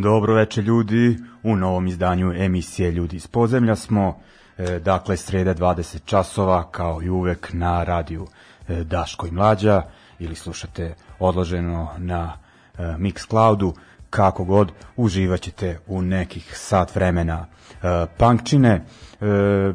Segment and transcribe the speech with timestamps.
[0.00, 4.18] Dobro veče ljudi, u novom izdanju emisije Ljudi iz podzemlja smo,
[4.58, 8.26] e, dakle sreda 20 časova kao i uvek na radiju
[8.68, 9.82] e, Daško i Mlađa.
[10.18, 12.32] Ili slušate odloženo na
[12.78, 13.72] e, Mixcloudu,
[14.10, 17.46] kako god uživat ćete u nekih sat vremena.
[17.82, 18.84] E, punkčine.
[19.20, 19.72] E,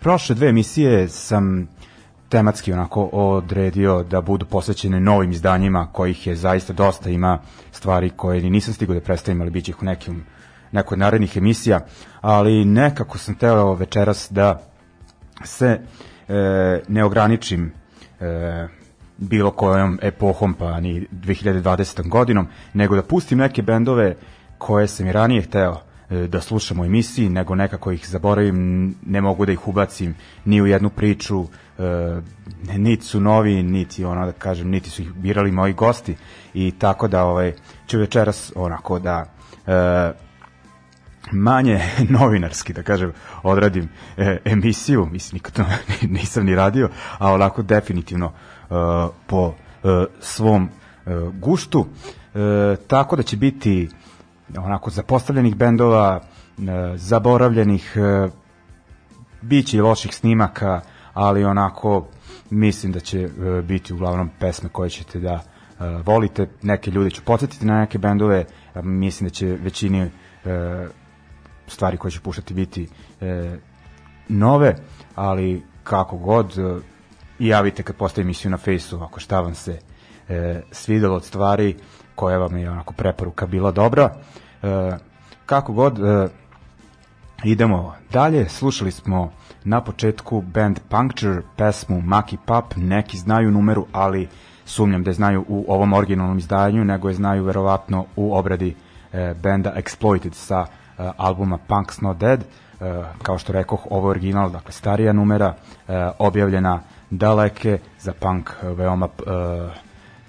[0.00, 1.68] prošle dve emisije sam
[2.32, 7.38] tematski onako odredio da budu posvećene novim izdanjima kojih je zaista dosta ima
[7.72, 10.24] stvari koje ni nisam stigao da predstavim ali bit će ih u nekim
[10.72, 11.80] nekoj narednih emisija
[12.20, 14.62] ali nekako sam teo večeras da
[15.44, 15.80] se
[16.28, 17.72] e, ne ograničim
[18.20, 18.68] e,
[19.18, 22.08] bilo kojom epohom pa ni 2020.
[22.08, 24.16] godinom nego da pustim neke bendove
[24.58, 25.76] koje sam i ranije hteo
[26.10, 30.14] e, da slušam u emisiji, nego nekako ih zaboravim, ne mogu da ih ubacim
[30.44, 31.44] ni u jednu priču,
[31.78, 32.20] e,
[32.76, 36.16] niti su novi, niti ono da kažem, niti su ih birali moji gosti.
[36.54, 37.52] I tako da ovaj,
[37.86, 39.24] ću večeras onako da
[39.66, 40.12] e,
[41.32, 41.80] manje
[42.18, 43.12] novinarski, da kažem,
[43.42, 45.64] odradim e, emisiju, mislim, nikad to
[46.18, 46.88] nisam ni radio,
[47.18, 48.74] a onako definitivno e,
[49.26, 50.70] po e, svom e,
[51.40, 51.86] guštu,
[52.34, 53.88] e, tako da će biti
[54.56, 56.20] onako zapostavljenih bendova,
[56.58, 58.28] e, zaboravljenih, e,
[59.42, 60.80] biće i loših snimaka,
[61.14, 62.06] ali onako
[62.50, 65.42] mislim da će e, biti uglavnom pesme koje ćete da e,
[66.06, 66.48] volite.
[66.62, 70.10] Neke ljude ću podsjetiti na neke bendove, a mislim da će većini e,
[71.66, 72.88] stvari koje ću puštati biti
[73.20, 73.56] e,
[74.28, 74.74] nove,
[75.14, 76.80] ali kako god e,
[77.38, 79.78] javite kad postavim emisiju na fejsu ako šta vam se
[80.28, 81.76] e, svidelo od stvari
[82.14, 84.14] koja vam je onako preporuka bila dobra.
[84.62, 84.96] E,
[85.46, 86.28] kako god e,
[87.44, 89.32] idemo dalje, slušali smo
[89.64, 94.28] na početku band Puncture, pesmu Maki Pap, neki znaju numeru, ali
[94.64, 98.74] sumnjam da znaju u ovom originalnom izdanju, nego je znaju verovatno u obradi
[99.12, 102.40] e, benda Exploited sa e, albuma Punk's Not Dead.
[102.40, 102.44] E,
[103.22, 105.54] kao što rekoh, ovo je original, dakle starija numera,
[105.88, 106.80] e, objavljena
[107.10, 109.22] daleke za punk e, veoma e,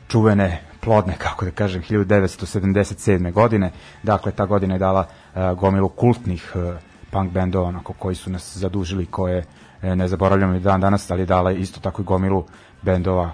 [0.07, 3.31] čuvene plodne, kako da kažem, 1977.
[3.31, 3.71] godine.
[4.03, 5.05] Dakle, ta godina je dala
[5.35, 9.43] e, gomilu kultnih e, punk bendova onako, koji su nas zadužili, koje
[9.81, 12.45] e, ne zaboravljamo i dan danas, ali dala isto tako i gomilu
[12.81, 13.31] bendova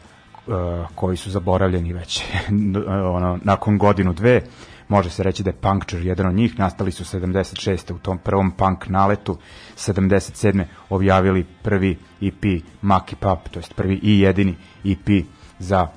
[0.95, 2.23] koji su zaboravljeni već
[3.17, 4.41] ono, nakon godinu dve
[4.87, 7.93] može se reći da je Puncture jedan od njih, nastali su 76.
[7.93, 9.37] u tom prvom punk naletu,
[9.75, 10.63] 77.
[10.89, 14.55] objavili prvi EP Maki Pop, to jest prvi i jedini
[14.85, 15.25] EP
[15.59, 15.87] za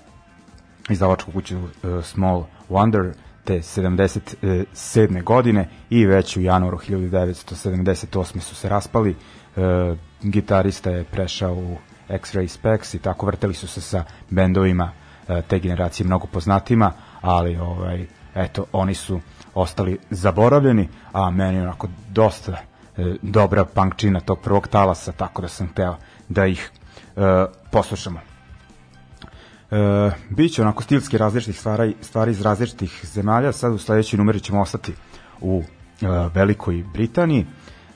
[0.90, 3.12] izdavačku kuću uh, Small Wonder,
[3.44, 5.22] te 77.
[5.22, 8.40] godine i već u januaru 1978.
[8.40, 9.16] su se raspali.
[9.56, 9.62] Uh,
[10.22, 11.76] gitarista je prešao u
[12.08, 14.92] X-Ray Specs i tako vrteli su se sa bendovima
[15.28, 19.20] uh, te generacije mnogo poznatima, ali ovaj eto, oni su
[19.54, 25.68] ostali zaboravljeni, a meni onako dosta e, dobra punkčina tog prvog talasa, tako da sam
[25.68, 25.96] teo
[26.28, 26.70] da ih
[27.16, 27.20] e,
[27.70, 28.31] poslušamo.
[29.72, 34.60] E, biće onako stilski različitih stvari, stvari iz različitih zemalja, sad u sledećoj numeri ćemo
[34.60, 34.92] ostati
[35.40, 35.62] u
[36.00, 37.46] e, Velikoj Britaniji.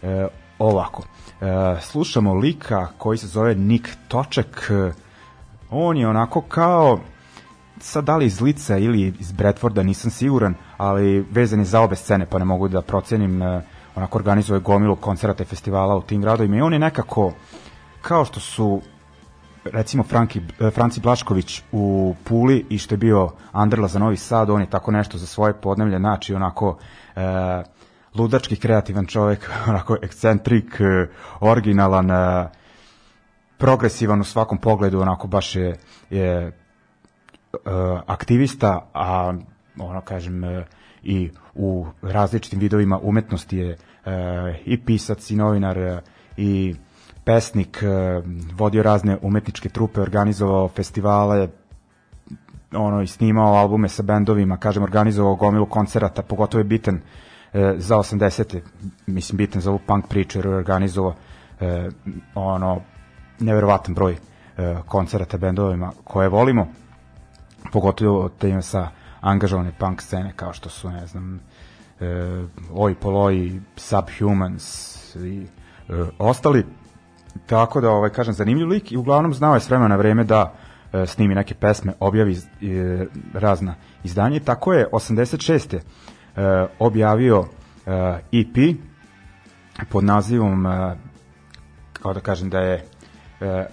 [0.02, 0.26] E,
[0.58, 1.02] ovako,
[1.40, 4.92] e, slušamo lika koji se zove Nick Toček, e,
[5.70, 7.00] on je onako kao
[7.80, 11.96] sad da li iz Lica ili iz Bradforda nisam siguran, ali vezan je za obe
[11.96, 13.62] scene, pa ne mogu da procenim, uh,
[13.94, 16.56] onako organizuje gomilu koncerata i festivala u tim gradovima.
[16.56, 17.32] I on je nekako,
[18.02, 18.80] kao što su
[19.72, 24.50] recimo Franki, uh, Franci Blašković u Puli i što je bio Anderla za Novi Sad,
[24.50, 27.22] on je tako nešto za svoje podnevlje, znači onako uh,
[28.14, 30.80] ludački kreativan čovek, onako ekscentrik,
[31.40, 32.10] originalan,
[33.58, 35.76] progresivan u svakom pogledu, onako baš je,
[36.10, 36.50] je uh,
[38.06, 39.34] aktivista, a
[39.78, 40.50] ono kažem uh,
[41.02, 43.76] i u različitim vidovima umetnosti je
[44.64, 46.00] i pisac i novinar
[46.36, 46.74] i
[47.26, 48.24] pesnik, uh,
[48.54, 51.48] vodio razne umetničke trupe, organizovao festivale,
[52.72, 57.96] ono i snimao albume sa bendovima, kažem organizovao gomilu koncerata, pogotovo je bitan uh, za
[57.96, 58.60] 80.
[59.06, 61.66] mislim bitan za ovu punk priču jer je organizovao uh,
[62.34, 62.80] ono
[63.40, 64.16] neverovatan broj
[64.86, 66.66] koncerata bendovima koje volimo
[67.72, 68.88] pogotovo te sa
[69.20, 71.40] angažovane punk scene kao što su, ne znam,
[72.74, 75.46] Oi Poloi, Subhumans i
[76.18, 76.64] ostali.
[77.46, 80.54] Tako da, ovaj, kažem, zanimljiv lik i uglavnom znao je s vremena na vreme da
[80.92, 83.74] e, snimi neke pesme, objavi e, razna
[84.04, 84.40] izdanja.
[84.40, 85.76] Tako je 86.
[85.76, 85.80] E,
[86.78, 87.44] objavio
[87.86, 88.76] e, EP
[89.88, 90.96] pod nazivom, e,
[91.92, 92.84] kao da kažem da je
[93.40, 93.66] e,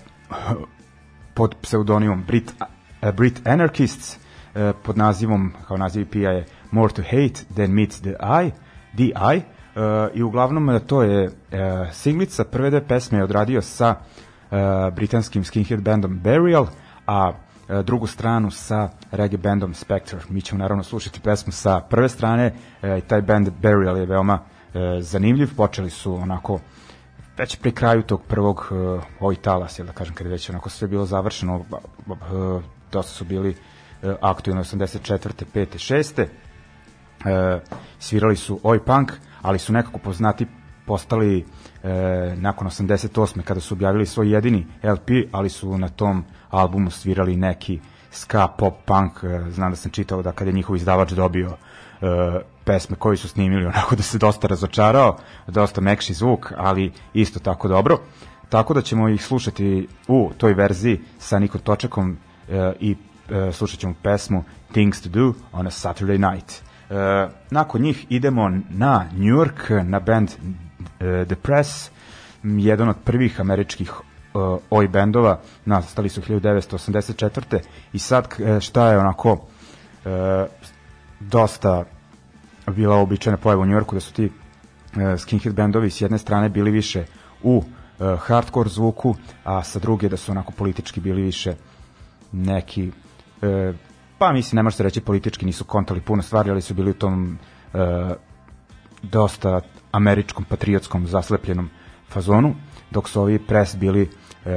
[1.33, 2.54] pod pseudonimom Brit
[3.01, 4.18] uh, Brit Anarchists
[4.56, 8.51] uh, pod nazivom, kao naziv EP-a je More to Hate Than Meets the Eye,
[8.95, 9.42] The Eye,
[10.13, 11.31] i uglavnom uh, to je uh,
[11.91, 14.57] singlica, prve dve pesme je odradio sa uh,
[14.95, 16.67] britanskim skinhead bandom Burial,
[17.07, 17.31] a
[17.83, 20.19] drugu stranu sa reggae bandom Spectre.
[20.29, 24.81] Mi ćemo naravno slušati pesmu sa prve strane uh, taj band Burial je veoma uh,
[24.99, 26.59] zanimljiv, počeli su onako
[27.37, 30.69] već pri kraju tog prvog uh, ovih talas, jel da kažem, kada je već onako
[30.69, 31.65] sve bilo završeno,
[32.07, 35.43] uh, dosta su bili uh, aktualni 84.
[35.53, 35.93] 5.
[35.93, 36.25] 6.
[36.25, 37.61] Uh,
[37.99, 39.11] svirali su Oi Punk,
[39.43, 40.47] ali su nekako poznati
[40.85, 41.45] postali
[41.83, 41.89] uh,
[42.35, 43.41] nakon 88.
[43.41, 47.79] kada su objavili svoj jedini LP, ali su na tom albumu svirali neki
[48.11, 52.41] ska pop punk, uh, znam da sam čitao da kada je njihov izdavač dobio uh,
[52.63, 55.17] pesme koje su snimili, onako da se dosta razočarao,
[55.47, 57.97] dosta mekši zvuk, ali isto tako dobro.
[58.49, 63.79] Tako da ćemo ih slušati u toj verziji sa Nikom Točekom uh, i uh, slušat
[63.79, 66.63] ćemo pesmu Things to Do on a Saturday Night.
[66.93, 71.89] Uh, nakon njih idemo na New York, na band uh, The Press,
[72.43, 77.59] jedan od prvih američkih uh, oj bendova, nastali su 1984.
[77.93, 78.27] I sad
[78.62, 79.45] šta je onako
[81.19, 81.83] dosta
[82.67, 84.31] bila običajna pojava u Njorku da su ti
[85.17, 87.05] skinhead bendovi s jedne strane bili više
[87.43, 87.63] u
[88.19, 91.55] hardcore zvuku, a sa druge da su onako politički bili više
[92.31, 93.75] neki uh,
[94.17, 96.93] pa mislim ne može se reći politički nisu kontali puno stvari, ali su bili u
[96.93, 97.38] tom
[97.74, 97.79] uh,
[99.01, 101.70] dosta američkom patriotskom zaslepljenom
[102.10, 102.55] fazonu,
[102.91, 104.51] dok su ovi pres bili uh,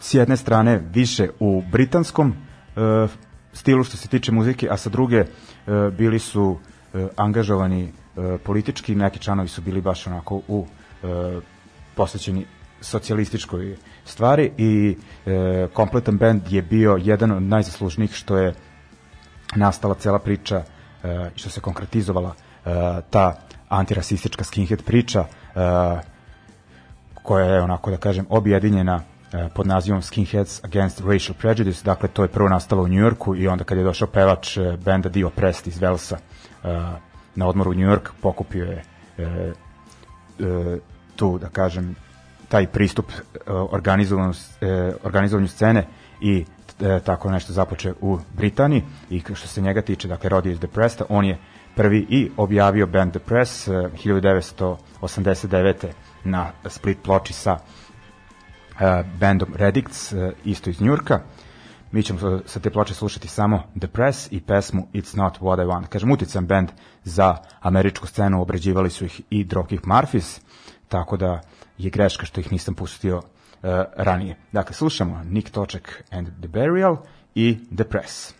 [0.00, 3.10] s jedne strane više u britanskom uh,
[3.52, 6.58] stilu što se tiče muzike, a sa druge uh, bili su
[6.94, 10.66] E, angažovani e, politički, neki članovi su bili baš onako u
[11.02, 11.06] e,
[11.94, 12.46] posvećeni
[12.80, 14.96] socijalističkoj stvari i
[15.26, 18.54] e, kompletan band je bio jedan od najzaslužnijih što je
[19.56, 22.70] nastala cela priča e, što se konkretizovala e,
[23.10, 23.34] ta
[23.68, 25.26] antirasistička skinhead priča e,
[27.22, 29.02] koja je onako da kažem objedinjena
[29.54, 33.64] pod nazivom Skinheads Against Racial Prejudice, dakle to je prvo nastalo u Njujorku i onda
[33.64, 36.18] kad je došao pevač benda Dio Prest iz Velsa
[37.34, 38.82] na odmoru u New York, pokupio je
[41.16, 41.96] tu, da kažem,
[42.48, 43.06] taj pristup
[43.46, 44.32] organizovanju,
[45.04, 45.86] organizovanju scene
[46.20, 46.44] i
[46.82, 51.06] e, tako nešto započe u Britaniji i što se njega tiče, dakle Roddy is Depressed,
[51.08, 51.38] on je
[51.74, 55.86] prvi i objavio band The Press e, 1989.
[56.24, 57.60] na split ploči sa e,
[59.20, 61.20] bandom Redicts, e, isto iz Njurka.
[61.92, 65.66] Mi ćemo sa te ploče slušati samo The Press i pesmu It's Not What I
[65.66, 65.86] Want.
[65.86, 66.68] Kažem, utican band
[67.04, 70.40] za američku scenu, obrađivali su ih i Dropkick Murphys,
[70.88, 71.40] tako da
[71.78, 73.22] je greška što ih nisam pustio
[73.96, 74.36] ranije.
[74.52, 76.96] Dakle, slušamo Nick Toček and The Burial
[77.34, 78.34] i The Press.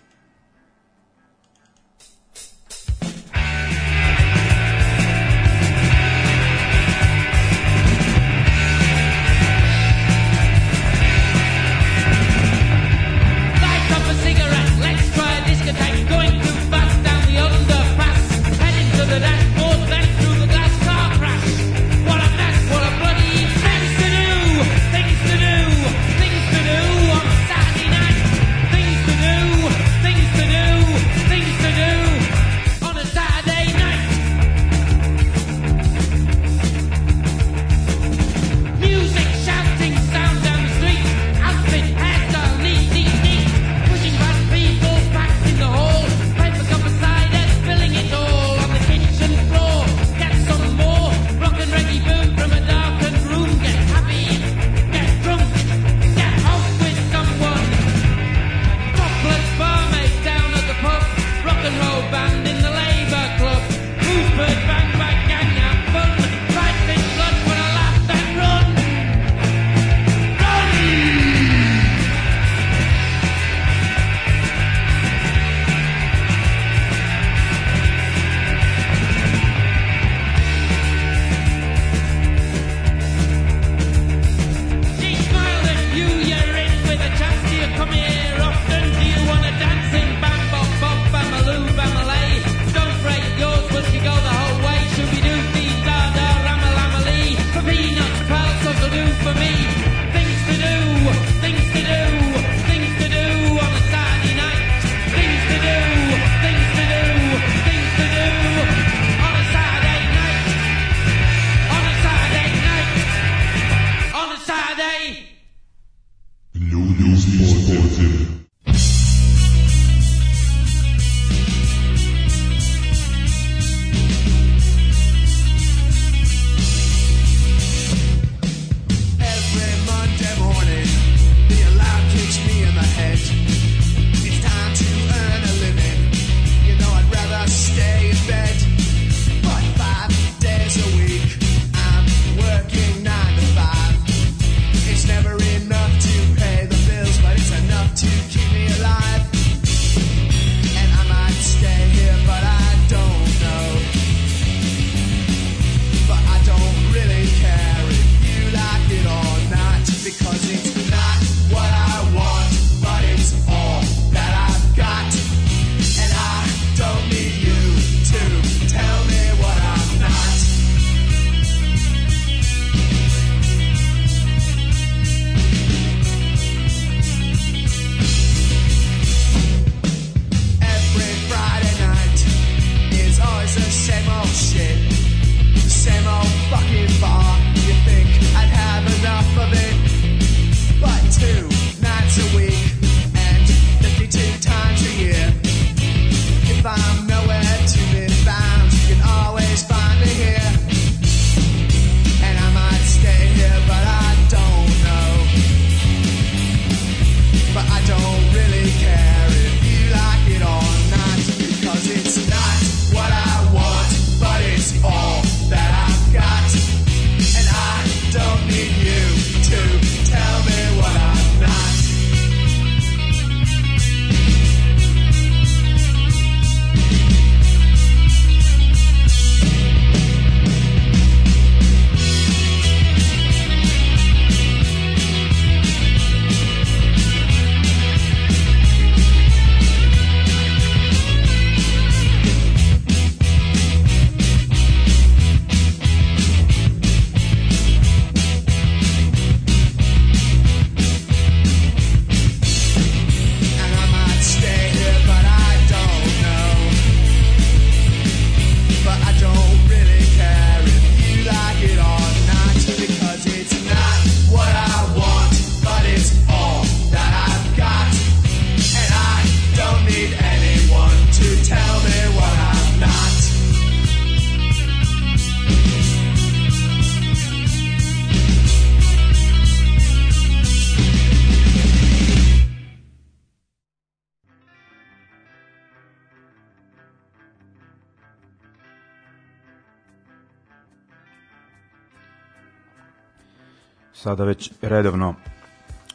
[294.13, 295.15] Sada već redovno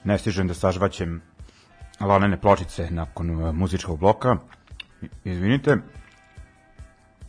[0.04, 1.22] ne stižem da sažvaćem
[2.00, 4.38] lanene pločice nakon uh, muzičkog bloka.
[5.24, 5.78] Izvinite,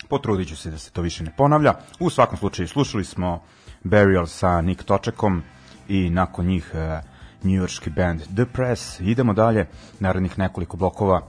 [0.08, 1.74] potrudit ću se da se to više ne ponavlja.
[2.00, 3.42] U svakom slučaju slušali smo
[3.84, 5.42] Burial sa Nick Točekom
[5.88, 7.04] i nakon njih uh,
[7.44, 9.00] njujorski band The Press.
[9.00, 9.66] Idemo dalje,
[10.00, 11.22] narednih nekoliko blokova.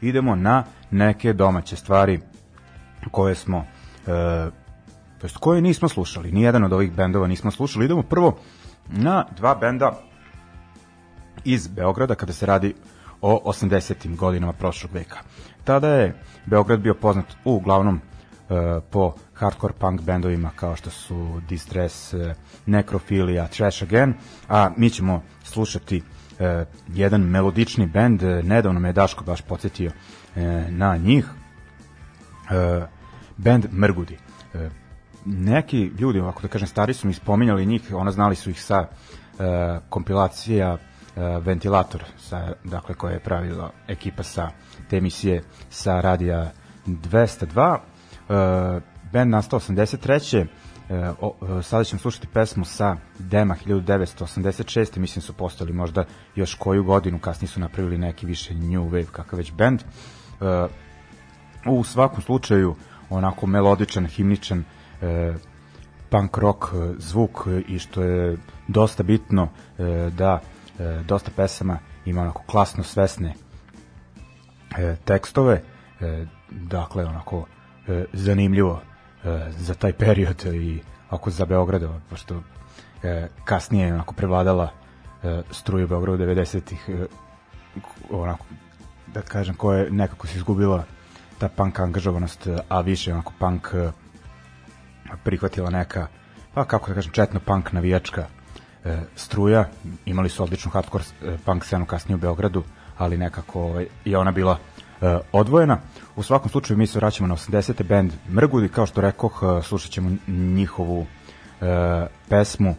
[0.00, 2.20] Idemo na neke domaće stvari
[3.10, 3.64] koje smo
[4.06, 4.50] e,
[5.18, 6.32] to jest koje nismo slušali.
[6.32, 7.84] Nijedan od ovih bendova nismo slušali.
[7.84, 8.38] Idemo prvo
[8.90, 10.00] na dva benda
[11.44, 12.74] iz Beograda kada se radi
[13.20, 14.16] o 80.
[14.16, 15.16] godinama prošlog veka.
[15.64, 16.14] Tada je
[16.46, 22.34] Beograd bio poznat uglavnom e, po hardcore punk bendovima kao što su Distress, e,
[22.66, 24.14] Necrophilia, Trash Again,
[24.48, 26.02] a mi ćemo slušati
[26.38, 29.90] e, jedan melodični bend, e, nedavno me Daško baš podsjetio
[30.36, 30.40] e,
[30.70, 31.26] na njih,
[32.50, 32.86] e,
[33.36, 34.18] band Mrgudi.
[34.54, 34.68] E,
[35.28, 38.86] neki ljudi, ovako da kažem, stari su mi spominjali njih, ona znali su ih sa
[38.86, 38.88] e,
[39.88, 40.78] kompilacija e,
[41.40, 44.50] Ventilator, sa, dakle, koje je pravila ekipa sa
[44.90, 46.50] te emisije sa radija
[46.86, 47.76] 202.
[47.76, 48.80] E,
[49.12, 50.46] band nastao 83.
[50.90, 54.98] E, o, sada ćemo slušati pesmu sa Dema 1986.
[54.98, 56.04] Mislim su postali možda
[56.34, 59.80] još koju godinu, kasnije su napravili neki više new wave, kakav već band.
[59.80, 59.84] E,
[61.66, 62.74] u svakom slučaju
[63.10, 64.64] onako melodičan, himničan
[65.02, 65.34] e,
[66.10, 68.36] punk rock e, zvuk e, i što je
[68.68, 70.40] dosta bitno e, da
[70.78, 73.34] e, dosta pesama ima onako klasno svesne
[74.78, 75.62] e, tekstove
[76.00, 77.46] e, dakle onako
[77.88, 78.80] e, zanimljivo
[79.24, 82.42] e, za taj period i ako za Beograda pošto
[83.02, 84.70] e, kasnije je onako prevladala
[85.22, 87.06] e, struju u Beogradu 90-ih e,
[88.10, 88.44] onako
[89.14, 90.84] da kažem koja je nekako se izgubila
[91.38, 93.90] ta punk angažovanost, a više onako punk e,
[95.24, 96.06] prihvatila neka,
[96.54, 98.26] pa kako da kažem, četno punk navijačka
[98.84, 99.68] e, struja.
[100.06, 102.64] Imali su odličnu hardcore e, punk scenu kasnije u Beogradu,
[102.98, 104.58] ali nekako ovaj, je ona bila
[105.00, 105.78] e, odvojena.
[106.16, 107.82] U svakom slučaju mi se vraćamo na 80.
[107.82, 111.06] band Mrgudi, kao što rekoh, e, slušat ćemo njihovu
[111.60, 112.74] e, pesmu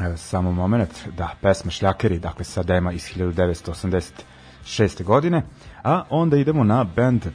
[0.00, 5.04] Evo, samo moment, da, pesma Šljakeri, dakle sa dema iz 1986.
[5.04, 5.42] godine,
[5.84, 7.32] a onda idemo na band uh,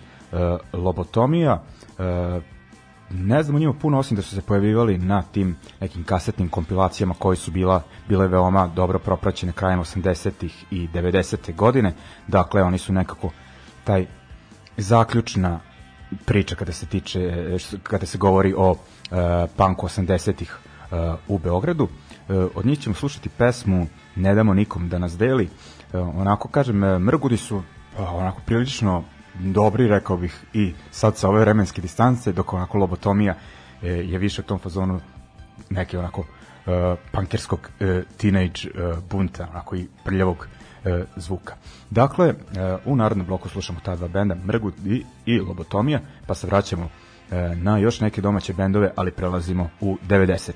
[0.73, 2.03] Lobotomija, uh,
[3.09, 7.13] ne znam o njima puno osim da su se pojavivali na tim nekim kasetnim kompilacijama
[7.19, 11.55] koje su bila bile veoma dobro propraćene krajem 80-ih i 90.
[11.55, 11.93] godine.
[12.27, 13.31] Dakle, oni su nekako
[13.83, 14.05] taj
[14.77, 15.59] zaključna
[16.25, 18.77] priča kada se tiče e, kada se govori o uh,
[19.57, 20.57] punku 80-ih
[20.91, 21.83] uh, u Beogradu.
[21.83, 25.49] Uh, od njih ćemo slušati pesmu Ne damo nikom da nas deli.
[25.93, 27.63] Uh, onako kažem, e, Mrgudi su
[27.97, 29.03] onako prilično
[29.39, 33.35] dobri, rekao bih, i sad sa ove vremenske distance, dok onako lobotomija
[33.81, 34.99] e, je više u tom fazonu
[35.69, 40.47] neke onako uh, punkerskog uh, teenage uh, bunta, onako i prljavog
[40.85, 41.55] uh, zvuka.
[41.89, 42.35] Dakle, uh,
[42.85, 47.57] u narodnom bloku slušamo ta dva benda, Mrgut i, i Lobotomija, pa se vraćamo uh,
[47.57, 50.51] na još neke domaće bendove, ali prelazimo u 90.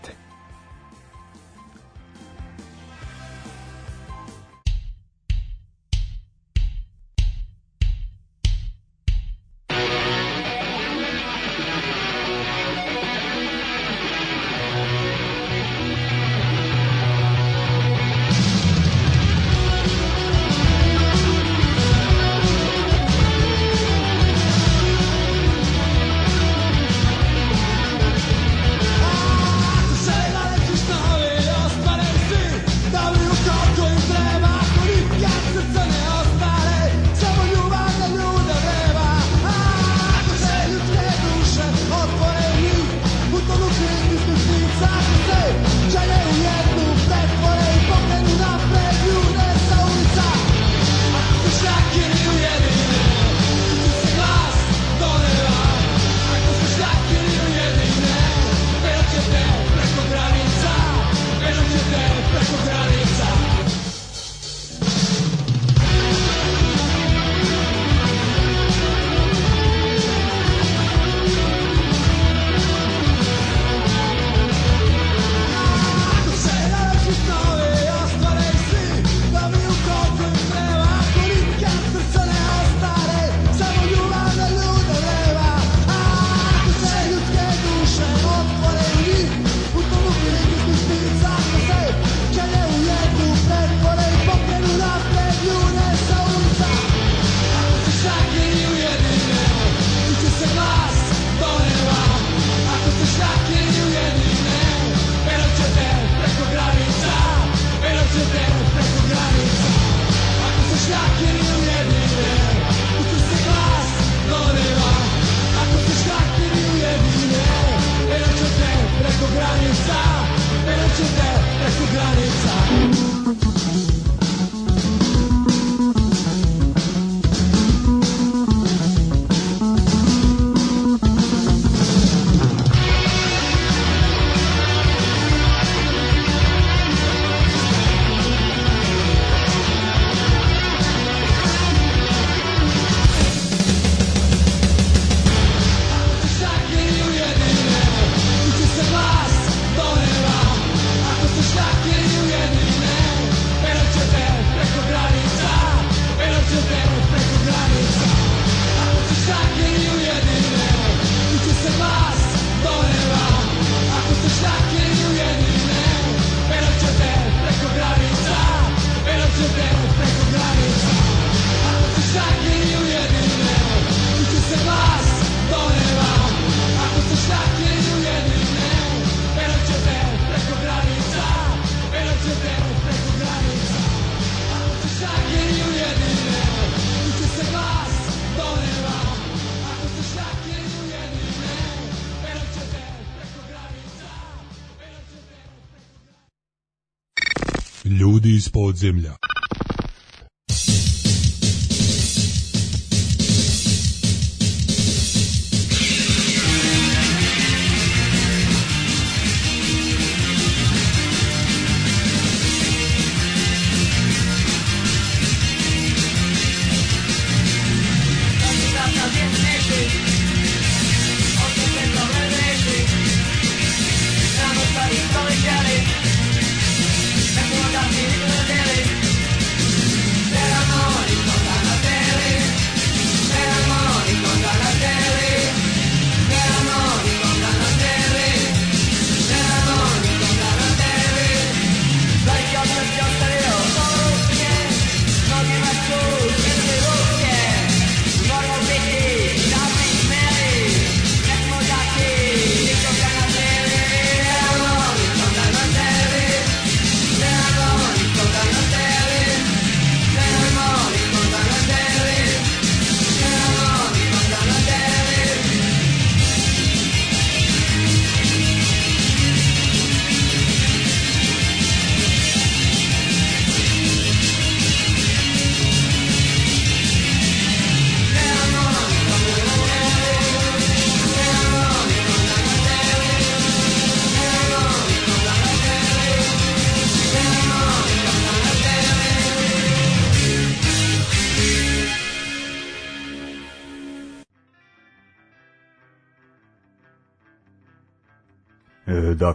[198.87, 199.18] ljudi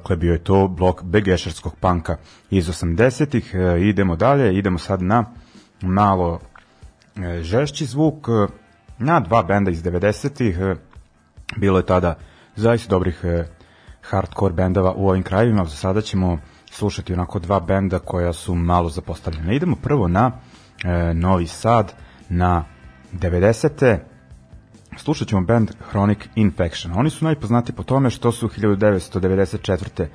[0.04, 2.16] dakle bio je to blok begešarskog panka
[2.50, 3.54] iz 80-ih.
[3.54, 5.24] E, idemo dalje, idemo sad na
[5.82, 6.40] malo
[7.16, 8.52] e, žešći zvuk, e,
[8.98, 10.58] na dva benda iz 90-ih.
[10.58, 10.74] E,
[11.56, 12.18] bilo je tada
[12.56, 13.44] zaista dobrih e,
[14.02, 16.38] hardcore bendova u ovim krajevima, za sada ćemo
[16.70, 19.52] slušati onako dva benda koja su malo zapostavljena.
[19.52, 20.32] Idemo prvo na
[20.84, 21.92] e, Novi Sad,
[22.28, 22.64] na
[23.12, 23.98] 90.
[24.96, 26.98] Slušat ćemo band Chronic Infection.
[26.98, 30.06] Oni su najpoznati po tome što su 1994.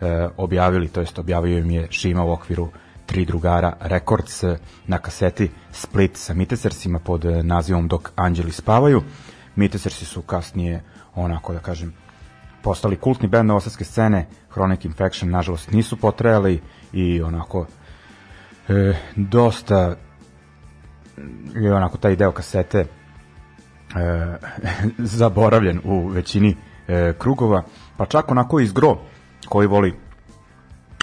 [0.00, 2.68] E, objavili, to jest objavio im je Šima u okviru
[3.06, 9.02] tri drugara Records e, na kaseti Split sa Mitesersima pod e, nazivom Dok anđeli spavaju.
[9.56, 10.82] Mitesersi su kasnije
[11.14, 11.94] onako da kažem
[12.62, 17.66] postali kultni band novosadske scene, Chronic Infection nažalost nisu potrajali i onako
[18.68, 19.96] e, dosta
[21.54, 22.86] je onako taj deo kasete
[23.94, 24.36] e,
[25.18, 26.56] zaboravljen u većini
[26.88, 27.62] e, krugova,
[27.96, 28.98] pa čak onako iz gro
[29.48, 29.94] koji voli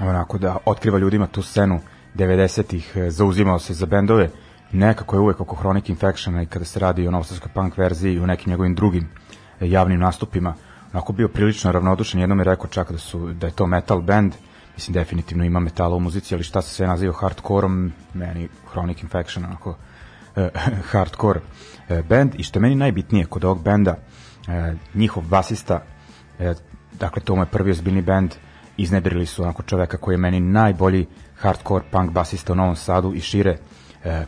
[0.02, 1.80] onako da otkriva ljudima tu scenu
[2.16, 4.30] 90-ih, e, zauzimao se za bendove,
[4.72, 8.20] nekako je uvek oko Chronic Infectiona i kada se radi o novosadskoj punk verziji i
[8.20, 9.10] u nekim njegovim drugim
[9.60, 10.54] e, javnim nastupima,
[10.94, 14.34] onako bio prilično ravnodušan, jednom je rekao čak da, su, da je to metal band,
[14.74, 19.46] mislim definitivno ima metala u muzici, ali šta se sve naziva hardcoreom, meni Chronic Infection
[19.46, 19.76] onako
[20.92, 21.40] hardcore
[21.90, 23.96] e, band i što je meni najbitnije kod ovog benda,
[24.48, 25.84] e, njihov basista,
[27.00, 28.36] dakle to mu je prvi ozbiljni band,
[28.78, 33.22] iznedrili su onako čoveka koji je meni najbolji hardcore punk basista u Novom Sadu i
[33.22, 33.58] šire,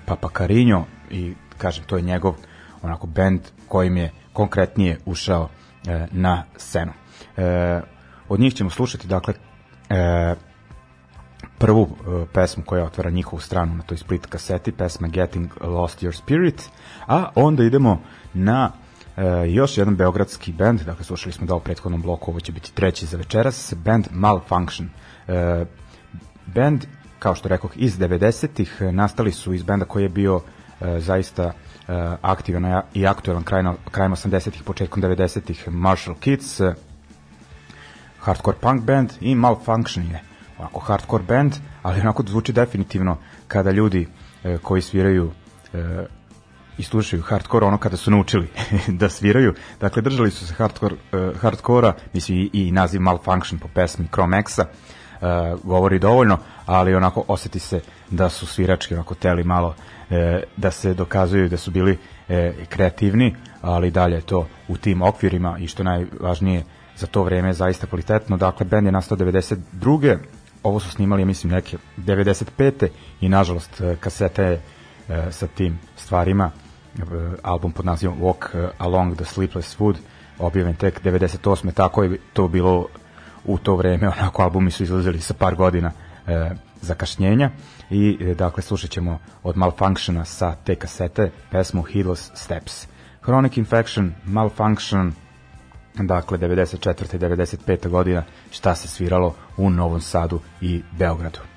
[0.06, 2.36] Papa Carinho i kažem to je njegov
[2.82, 5.50] onako band kojim je konkretnije ušao
[6.12, 6.92] na scenu.
[8.30, 9.34] Od njih ćemo slušati dakle
[11.58, 16.12] prvu uh, pesmu koja otvara njihovu stranu na toj split kaseti, pesma Getting Lost Your
[16.12, 16.70] Spirit,
[17.08, 18.02] a onda idemo
[18.34, 18.72] na
[19.18, 22.74] uh, još jedan beogradski band, dakle slušali smo da u prethodnom bloku, ovo će biti
[22.74, 24.90] treći za večeras, band Malfunction.
[25.28, 25.68] Uh,
[26.46, 26.86] band,
[27.20, 30.44] kao što rekoh, iz 90-ih, nastali su iz benda koji je bio uh,
[30.98, 31.54] zaista uh,
[32.22, 36.74] aktivan i aktuelan krajem, krajem 80-ih, početkom 90-ih, Marshall Kids, uh,
[38.20, 44.08] hardcore punk band i Malfunction je onako hardcore band, ali onako zvuči definitivno kada ljudi
[44.44, 45.32] e, koji sviraju
[45.74, 46.06] e,
[46.78, 48.48] i slušaju hardcore ono kada su naučili
[49.00, 49.54] da sviraju.
[49.80, 54.64] Dakle, držali su se hardcore, e, hardcora, mislim i, i naziv Malfunction po pesmi Chromexa,
[54.64, 54.66] e,
[55.64, 59.76] govori dovoljno, ali onako oseti se da su svirački onako teli malo
[60.10, 61.98] e, da se dokazuju da su bili
[62.30, 66.64] e, kreativni, ali dalje je to u tim okvirima i što najvažnije
[66.96, 68.38] za to vreme zaista kvalitetno.
[68.38, 70.18] Dakle, band je nastao 92
[70.64, 72.88] ovo su snimali, ja mislim, neke 95.
[73.22, 74.60] i nažalost e, kasete e,
[75.32, 76.52] sa tim stvarima,
[76.98, 77.02] e,
[77.44, 79.98] album pod nazivom Walk Along the Sleepless Food,
[80.40, 81.74] objavljen tek 98.
[81.74, 82.88] Tako je to bilo
[83.46, 85.92] u to vreme, onako albumi su izlazili sa par godina
[86.28, 86.50] e,
[86.82, 87.50] zakašnjenja
[87.90, 92.88] i e, dakle slušat ćemo od Malfunctiona sa te kasete pesmu Heedless Steps.
[93.24, 95.14] Chronic Infection, Malfunction,
[95.96, 97.16] dakle 94.
[97.16, 97.90] i 95.
[97.90, 101.53] godina šta se sviralo u Novom Sadu i Beogradu.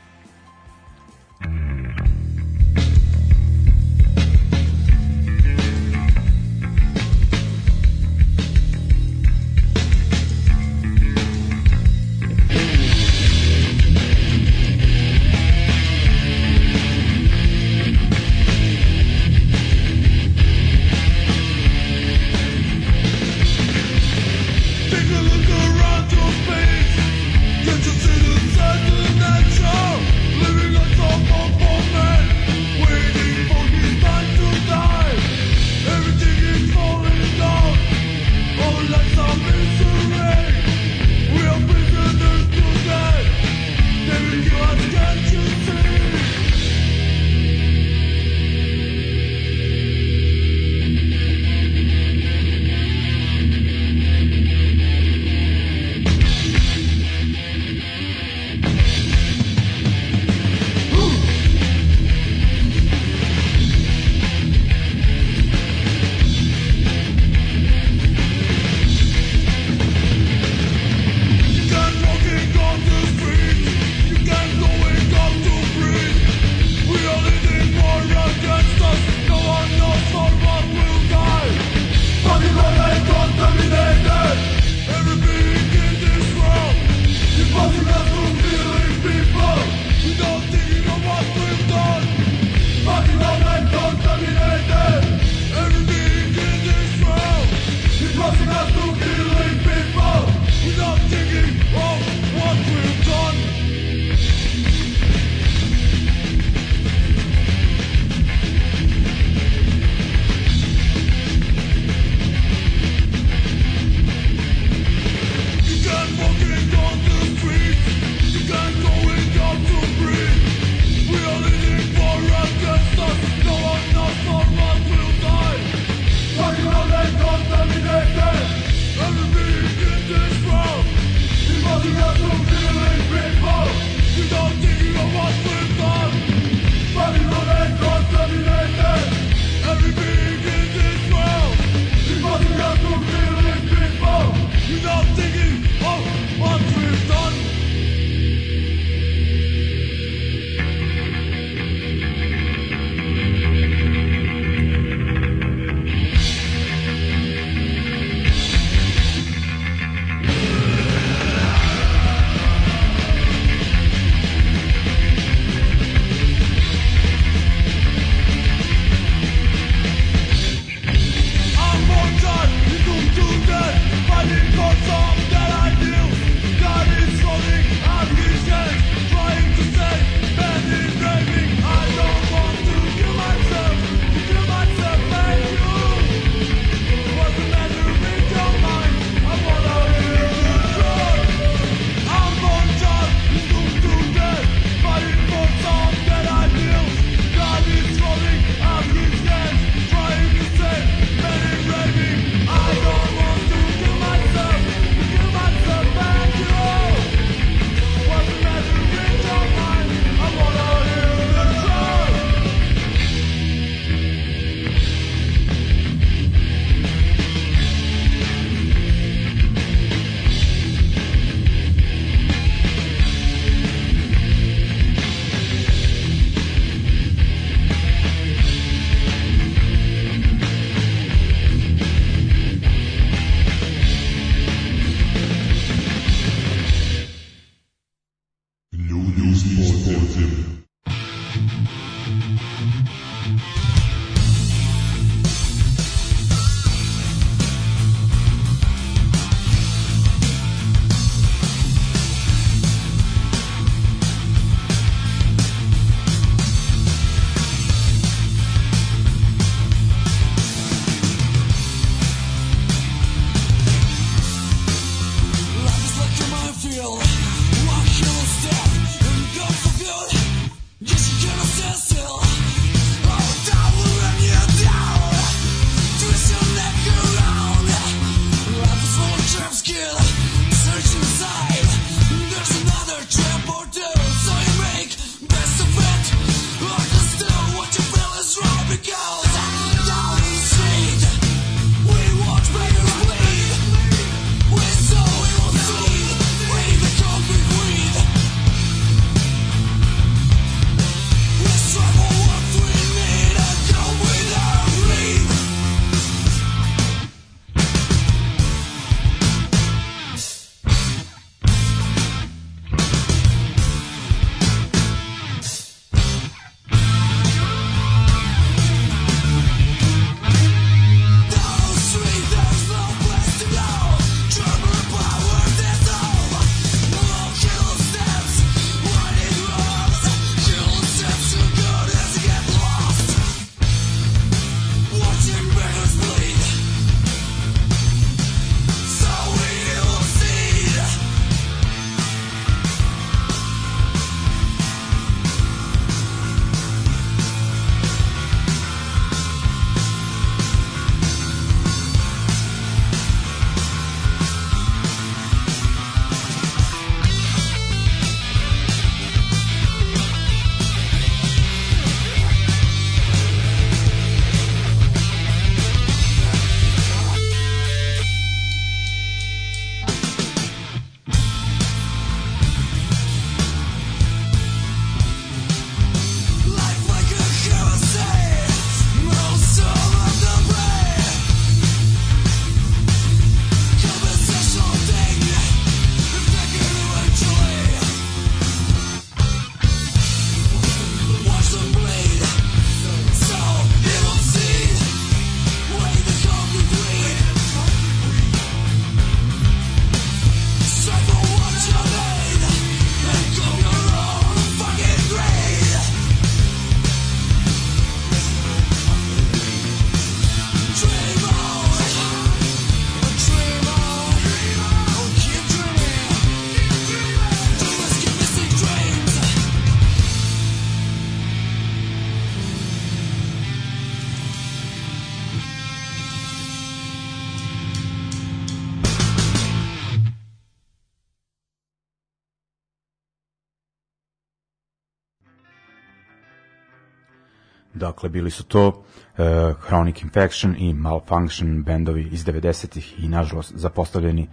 [437.77, 439.24] Dakle, bili su to uh,
[439.66, 444.29] Chronic Infection i Malfunction bendovi iz 90-ih i nažalost zapostavljeni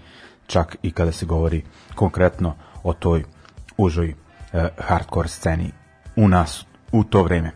[0.48, 1.64] čak i kada se govori
[1.96, 3.24] konkretno o toj
[3.78, 5.72] užoj uh, hardcore sceni
[6.16, 7.52] u nas u to vreme.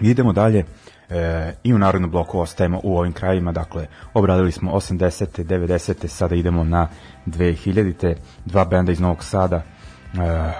[0.00, 0.64] Idemo dalje
[1.08, 5.44] e, i u narodnom bloku ostajemo u ovim krajima, dakle obradili smo 80.
[5.44, 6.06] 90.
[6.06, 6.88] sada idemo na
[7.26, 8.14] 2000.
[8.44, 9.62] dva benda iz Novog Sada e,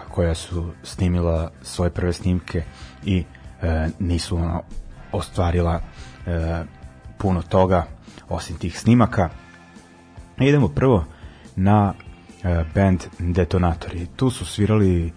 [0.09, 2.63] koja su snimila svoje prve snimke
[3.05, 3.25] i
[3.99, 4.63] nisu ono,
[5.13, 5.81] ostvarila
[6.27, 6.65] e,
[7.19, 7.87] puno toga
[8.29, 9.29] osim tih snimaka.
[10.39, 11.05] Idemo prvo
[11.57, 11.95] na
[12.45, 14.07] e, band Detonatori.
[14.17, 15.13] Tu su svirali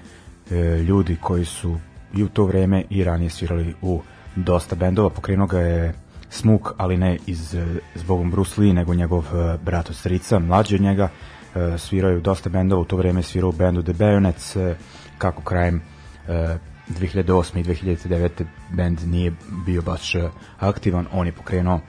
[0.51, 1.77] e, ljudi koji su
[2.13, 4.01] i u to vreme i ranije svirali u
[4.35, 5.09] dosta bendova.
[5.09, 5.93] Pokrenuo ga je
[6.29, 7.65] Smuk, ali ne iz e,
[7.95, 11.09] zbogom Bruce Lee, nego njegov e, brat od strica, mlađi od njega.
[11.55, 14.75] E, svirao je u dosta bendova, u to vreme svirao u bendu The Bayonets, e,
[15.17, 15.81] kako krajem
[16.27, 16.57] e,
[16.89, 17.59] 2008.
[17.59, 18.45] i 2009.
[18.71, 19.33] bend nije
[19.65, 20.29] bio baš e,
[20.59, 21.79] aktivan, on je pokrenuo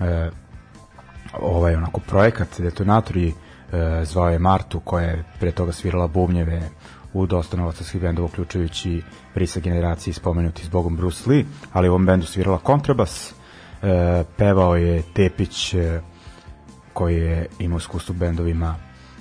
[0.00, 0.30] e,
[1.40, 3.34] ovaj onako projekat Detonatori e,
[4.04, 6.70] zvao je Martu koja je pre toga svirala bubnjeve
[7.12, 9.02] u dosta novacarskih bendova uključujući
[9.34, 13.34] Brisa generacije spomenuti s Bogom Bruce Lee, ali u ovom bendu svirala kontrabas
[13.82, 16.00] e, pevao je Tepić e,
[16.92, 18.76] koji je imao iskustvo bendovima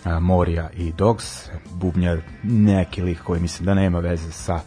[0.06, 4.60] e, Moria i Dogs bubnjar neki lik koji mislim da nema veze sa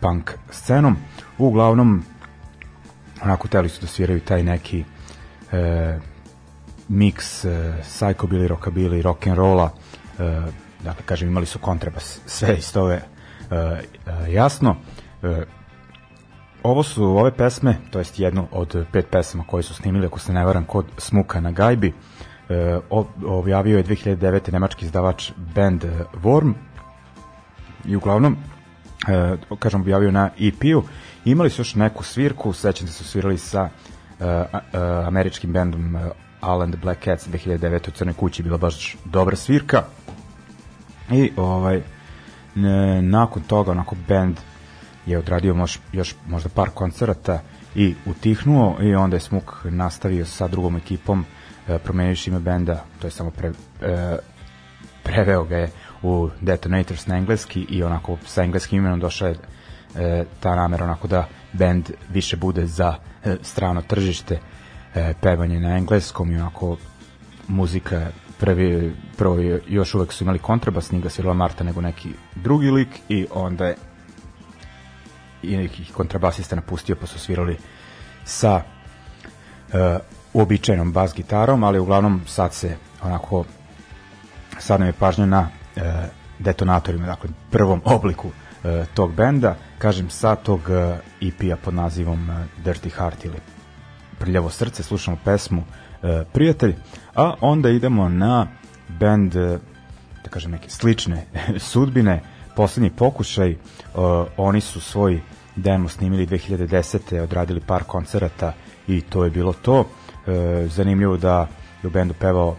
[0.00, 0.96] punk scenom.
[1.38, 2.04] Uglavnom
[3.22, 4.84] onako teli su da sviraju taj neki
[5.52, 5.98] e,
[6.88, 9.70] mix e, psychobilly, rockabilly, rock and rolla
[10.18, 10.40] e,
[10.84, 13.02] dakle kažem imali su kontrabas sve iz toga je
[13.50, 13.82] e, e,
[14.32, 14.76] jasno.
[15.22, 15.42] E,
[16.62, 20.32] ovo su ove pesme to jest jednu od pet pesama koje su snimili ako se
[20.32, 21.92] ne varam kod Smuka na gajbi.
[22.48, 22.78] E,
[23.26, 24.52] objavio je 2009.
[24.52, 25.90] nemački izdavač band e,
[26.22, 26.52] Worm.
[27.84, 28.36] I uglavnom
[29.08, 30.82] e, kažem objavio na EP-u
[31.24, 33.68] imali su još neku svirku sećam se su svirali sa
[34.20, 37.88] a- a- američkim bendom e, All and the Black Cats 2009.
[37.88, 39.82] u Crnoj kući bila baš dobra svirka
[41.10, 41.82] i ovaj
[42.54, 44.36] ne, nakon toga onako band
[45.06, 47.40] je odradio mož, još možda par koncerata
[47.74, 51.24] i utihnuo i onda je Smuk nastavio sa drugom ekipom
[51.68, 54.16] e, promenivši ime benda to je samo pre, e,
[55.02, 55.70] preveo ga je
[56.02, 59.36] u Detonators na engleski i onako sa engleskim imenom došla je
[59.96, 62.94] e, ta namera onako da band više bude za
[63.24, 64.38] e, strano tržište
[64.94, 66.76] e, pevanje na engleskom i onako
[67.48, 68.06] muzika
[68.40, 69.36] prvi, prvo
[69.68, 73.66] još uvek su imali kontrabas, nije ga svirala Marta nego neki drugi lik i onda
[73.66, 73.76] je
[75.42, 77.56] i neki kontrabasista napustio pa su svirali
[78.24, 78.62] sa
[79.68, 80.00] uh,
[80.32, 83.44] uobičajenom bas gitarom, ali uglavnom sad se onako
[84.58, 85.82] sad nam je pažnja na uh,
[86.38, 92.36] detonatorima, dakle prvom obliku uh, tog benda, kažem sa tog uh, EP-a pod nazivom uh,
[92.64, 93.36] Dirty Heart ili
[94.18, 96.74] Prljavo srce, slušamo pesmu uh, Prijatelj,
[97.14, 98.46] a onda idemo na
[98.88, 99.60] band uh,
[100.24, 101.26] da kažem neke slične
[101.70, 102.22] sudbine,
[102.56, 105.20] poslednji pokušaj, uh, oni su svoj
[105.56, 107.20] demo snimili 2010.
[107.20, 108.52] odradili par koncerata
[108.88, 109.80] i to je bilo to.
[109.80, 109.86] Uh,
[110.70, 111.48] zanimljivo da
[111.82, 112.56] je u bendu pevao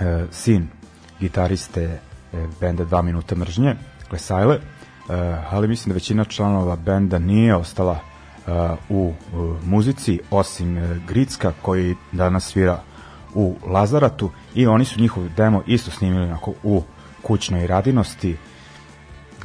[0.00, 0.68] e, sin
[1.20, 1.98] gitariste e,
[2.60, 3.76] benda 2 minuta mržnje,
[4.08, 4.60] Klesajle, e,
[5.50, 8.50] ali mislim da većina članova benda nije ostala e,
[8.88, 9.12] u
[9.64, 12.80] muzici, osim Gricka koji danas svira
[13.34, 16.82] u Lazaratu i oni su njihov demo isto snimili onako u
[17.22, 18.36] kućnoj radinosti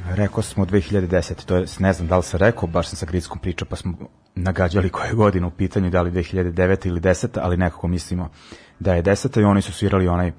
[0.10, 1.46] rekao smo 2010.
[1.46, 3.94] To je, ne znam da li sam rekao, baš sam sa Grickom pričao pa smo
[4.36, 6.88] nagađali koje godine u pitanju, da li 2009.
[6.88, 7.40] ili 10.
[7.42, 8.30] ali nekako mislimo
[8.80, 9.42] da je 10.
[9.42, 10.32] i oni su svirali onaj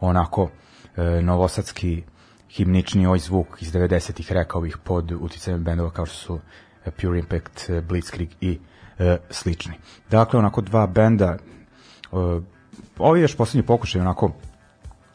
[0.00, 0.50] onako
[0.96, 2.02] e, novosadski
[2.50, 6.40] himnični oj zvuk iz 90-ih, rekao bih, pod uticajem bendova kao što su
[6.84, 8.58] e, Pure Impact, e, Blitzkrieg i
[8.98, 9.74] e, slični.
[10.10, 11.36] Dakle, onako dva benda, e,
[12.98, 14.30] ovi još poslednji pokušaj, onako,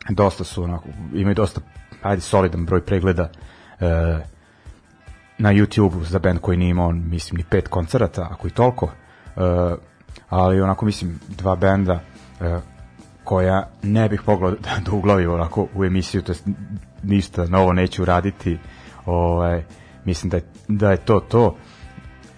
[0.10, 1.62] dosta su, onako, imaju dosta,
[2.02, 3.30] ajde, solidan broj pregleda
[3.80, 3.86] e,
[5.38, 9.42] na YouTube za band koji nije imao, mislim, ni pet koncerata, ako i toliko, e,
[10.30, 12.00] ali onako, mislim, dva benda
[12.42, 12.60] e,
[13.28, 16.48] koja ne bih mogla da, da uglavim onako u emisiju, to jest
[17.04, 18.58] ništa novo neću raditi,
[19.06, 19.64] ovaj,
[20.06, 21.56] mislim da je, da je to to,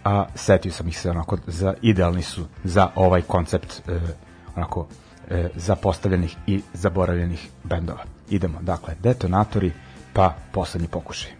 [0.03, 3.99] a setio sam ih se onako, za, idealni su za ovaj koncept e,
[4.55, 4.87] onako,
[5.29, 8.03] e, zapostavljenih i zaboravljenih bendova.
[8.29, 9.71] Idemo, dakle, detonatori,
[10.13, 11.38] pa poslednji pokušaj.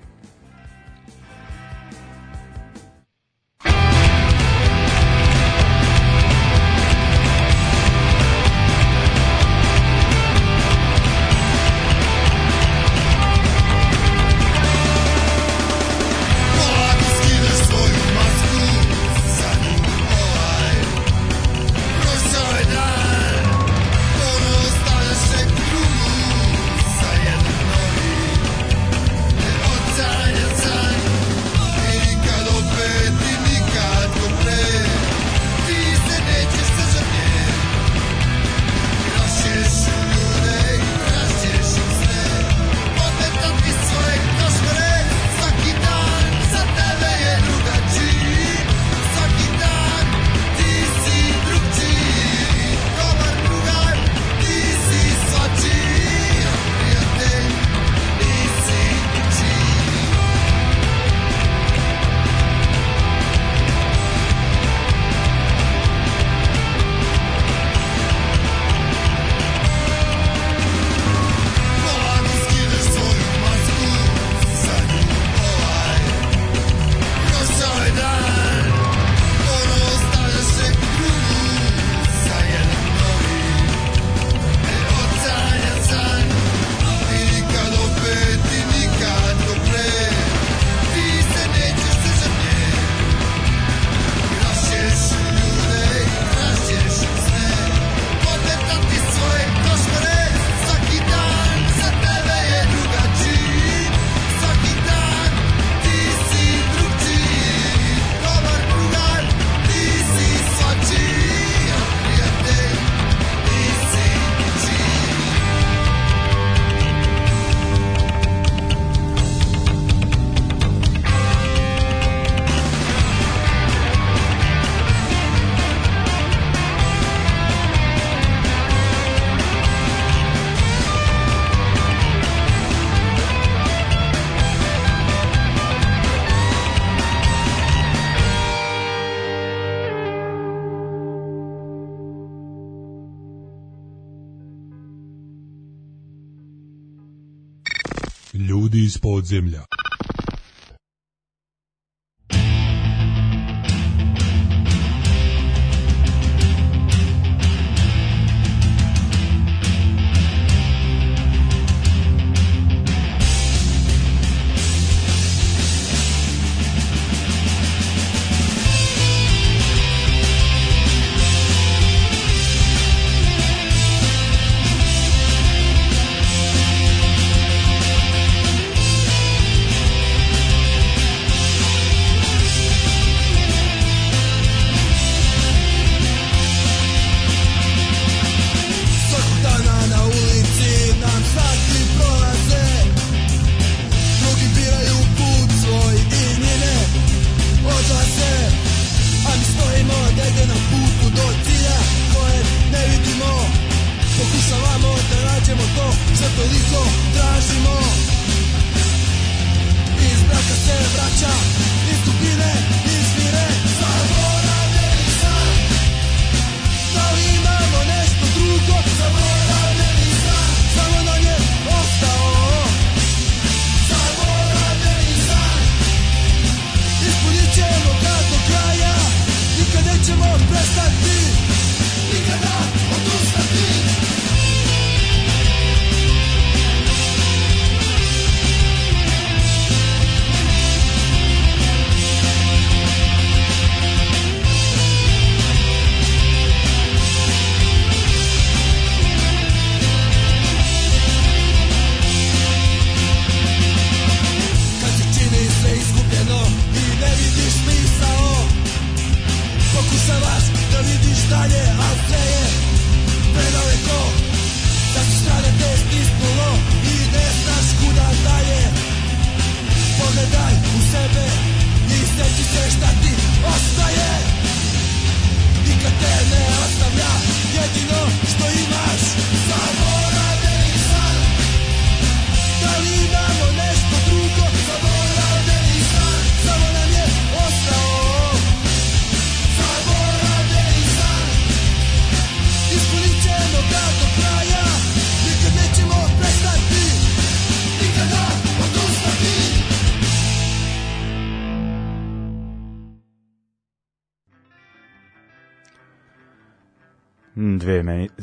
[149.30, 149.79] Podzemlja.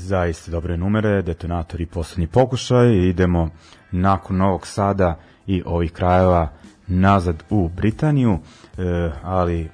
[0.07, 3.09] Zaista dobre numere, detonator i poslednji pokušaj.
[3.09, 3.51] Idemo
[3.91, 6.49] nakon Novog Sada i ovih krajeva
[6.87, 8.39] nazad u Britaniju,
[8.79, 9.71] e, ali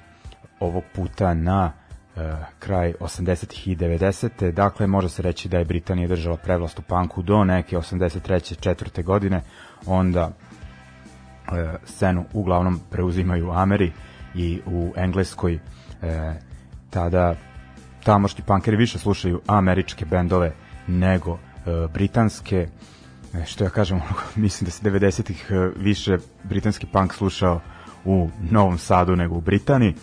[0.59, 1.71] ovog puta na
[2.15, 3.69] e, kraj 80.
[3.69, 4.51] i 90.
[4.51, 8.59] Dakle, može se reći da je Britanija držala prevlast u panku do neke 83.
[8.59, 9.41] četvrte godine,
[9.85, 13.91] onda e, scenu uglavnom preuzimaju Ameri
[14.35, 15.59] i u Engleskoj
[16.89, 17.35] tada
[18.03, 20.53] tamošnji punkeri više slušaju američke bendove
[20.87, 21.39] nego e,
[21.93, 22.67] britanske
[23.33, 24.01] E, što ja kažem,
[24.35, 27.61] mislim da se 90-ih e, više britanski punk slušao
[28.05, 29.89] u Novom Sadu nego u Britaniji.
[29.89, 29.95] E,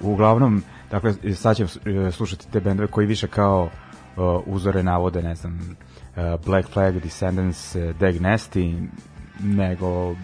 [0.00, 1.68] uglavnom, dakle, sad ćemo
[2.06, 5.76] e, slušati te bendove koji više kao e, uzore navode, ne znam,
[6.16, 8.88] e, Black Flag, Descendants, e, Dag Nasty,
[9.40, 10.14] nego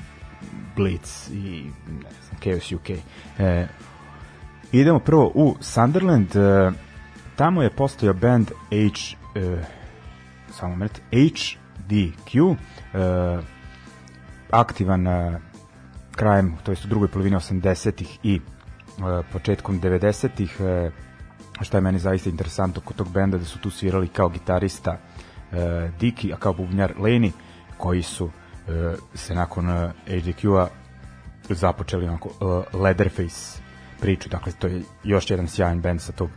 [0.77, 2.91] Blitz i ne znam, Chaos UK.
[3.39, 3.67] E,
[4.73, 6.73] idemo prvo u Sunderland, e,
[7.37, 9.65] tamo je postojao band H, e,
[10.51, 12.57] samo moment, HDQ,
[12.95, 13.39] e,
[14.51, 15.41] aktivan e,
[16.17, 18.41] krajem, to jest u drugoj polovini 80-ih i e,
[19.33, 20.91] početkom 90-ih, e,
[21.61, 24.99] šta je meni zaista interesantno kod tog benda da su tu svirali kao gitarista
[25.53, 27.33] e, Diki, a kao bubnjar Leni,
[27.77, 28.31] koji su
[28.69, 30.69] e, se nakon e, HDQ-a
[31.49, 33.63] započeli onako uh, Leatherface
[34.01, 36.31] priču, dakle to je još jedan sjajan band sa tog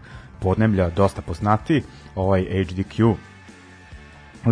[0.46, 1.84] podneblja, dosta poznati,
[2.16, 3.16] ovaj HDQ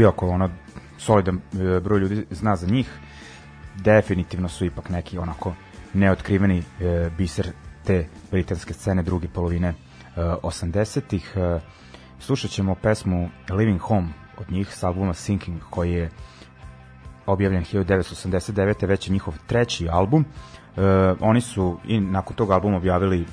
[0.02, 0.50] iako ono
[0.98, 2.90] solidan e, broj ljudi zna za njih,
[3.76, 5.54] definitivno su ipak neki onako
[5.94, 7.52] neotkriveni e, biser
[7.84, 9.76] te britanske scene druge polovine e,
[10.44, 11.34] 80-ih.
[11.36, 11.60] E,
[12.20, 16.10] slušat ćemo pesmu Living Home od njih s albuma Sinking koji je
[17.26, 18.88] objavljen 1989.
[18.88, 20.26] već je njihov treći album.
[20.26, 20.82] E,
[21.20, 23.26] oni su i nakon tog albuma objavili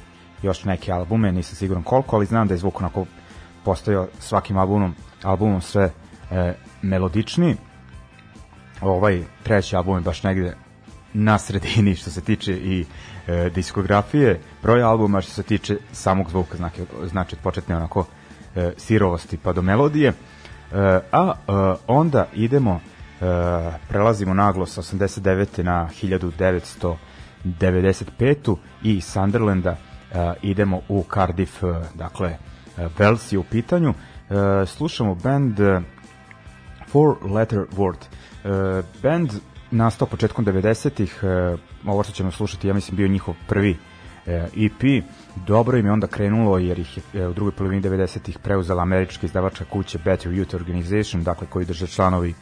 [0.42, 3.06] još neke albume, nisam siguran koliko, ali znam da je zvuk onako
[3.64, 5.90] postojao svakim albumom, albumom sve
[6.30, 7.56] e, melodični.
[8.80, 10.56] Ovaj treći album je baš negde
[11.12, 12.84] na sredini što se tiče i
[13.26, 18.06] e, diskografije, broj albuma što se tiče samog zvuka, znači, znači početne onako
[18.56, 20.08] e, sirovosti pa do melodije.
[20.08, 20.14] E,
[21.12, 21.34] a e,
[21.86, 22.80] onda idemo
[23.88, 25.62] prelazimo naglo sa 89.
[25.62, 28.56] na 1995.
[28.82, 29.76] i Sunderlanda
[30.42, 33.94] idemo u Cardiff, uh, dakle uh, Vels je u pitanju.
[34.66, 35.58] Slušamo band
[36.86, 37.98] Four Letter Word.
[39.02, 39.30] Band
[39.70, 43.76] nastao početkom 90-ih, uh, ovo što ćemo slušati, ja mislim bio njihov prvi
[44.26, 45.04] EP.
[45.46, 49.64] Dobro im je onda krenulo jer ih je u drugoj polovini 90-ih preuzela američka izdavačka
[49.64, 52.34] kuća Better Youth Organization, dakle koji drže članovi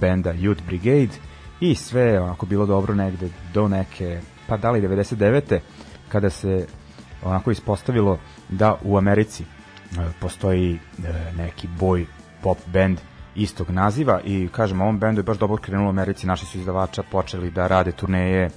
[0.00, 1.12] benda Youth Brigade
[1.60, 5.58] i sve onako bilo dobro negde do neke, pa da li 99.
[6.08, 6.66] kada se
[7.22, 9.46] onako ispostavilo da u Americi e,
[10.20, 10.78] postoji e,
[11.36, 12.06] neki boj
[12.42, 12.98] pop band
[13.34, 16.26] istog naziva i kažem ovom bendu je baš dobro krenulo u Americi.
[16.26, 18.50] Naši su izdavača počeli da rade turneje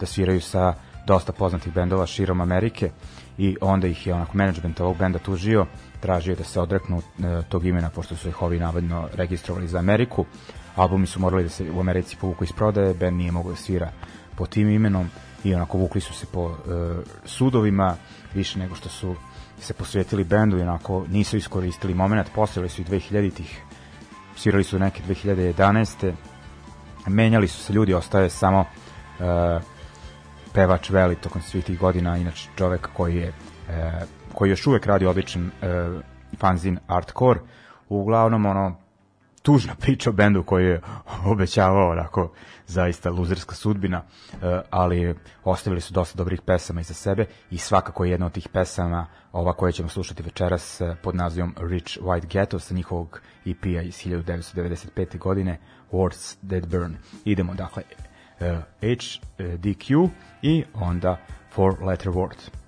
[0.00, 0.74] da sviraju sa
[1.06, 2.90] dosta poznatih bendova širom Amerike
[3.38, 5.66] i onda ih je onako management ovog benda tužio
[6.00, 10.24] tražio da se odreknu e, tog imena pošto su ih ovi navodno registrovali za Ameriku.
[10.76, 13.90] Albumi su morali da se u Americi povuku iz prodaje band nije mogao da svira
[14.36, 15.10] po tim imenom
[15.46, 16.54] i onako vukli su se po e,
[17.24, 17.96] sudovima
[18.34, 19.14] više nego što su
[19.60, 23.62] se posvetili bendu i onako nisu iskoristili moment, postojali su i 2000-ih,
[24.36, 26.12] svirali su neke 2011.
[27.06, 29.60] Menjali su se ljudi, ostaje samo e,
[30.52, 33.32] pevač Veli tokom svih tih godina, inače čovek koji je
[33.68, 34.00] e,
[34.34, 35.50] koji još uvek radi odličan e,
[36.38, 37.40] fanzin Artcore.
[37.88, 38.76] Uglavnom, ono,
[39.46, 40.80] tužna priča o bendu koji je
[41.24, 42.32] obećavao onako
[42.66, 44.02] zaista luzerska sudbina,
[44.42, 48.48] e, ali ostavili su dosta dobrih pesama iza sebe i svakako je jedna od tih
[48.48, 53.82] pesama, ova koja ćemo slušati večeras e, pod nazivom Rich White Ghetto sa njihovog EP-a
[53.82, 55.18] iz 1995.
[55.18, 55.58] godine
[55.92, 56.96] Words That Burn.
[57.24, 57.82] Idemo dakle
[58.40, 60.08] e, HDQ
[60.42, 61.16] i onda
[61.54, 62.65] Four Letter Word.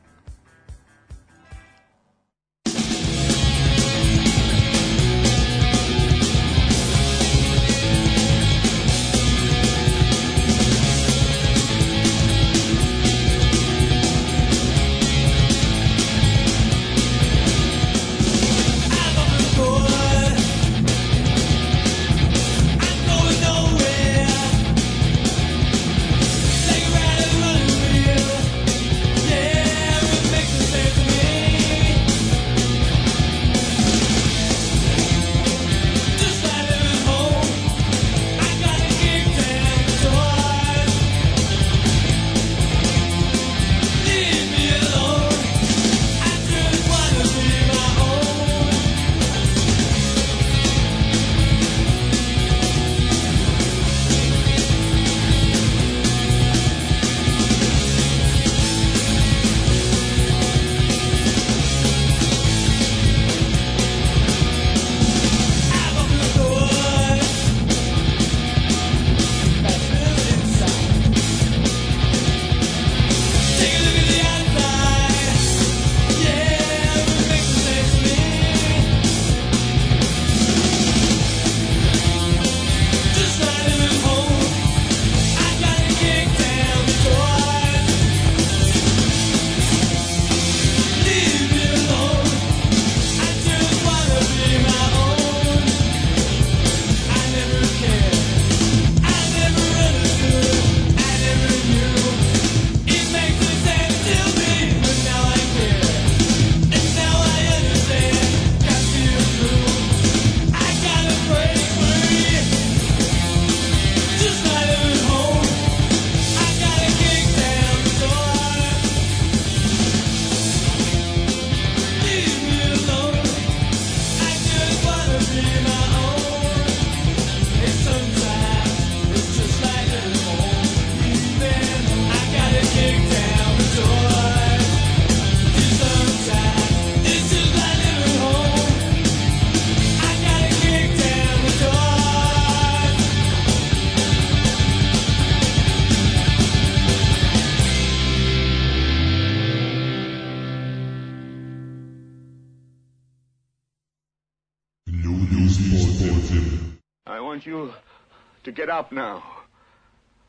[158.68, 159.24] Get up now.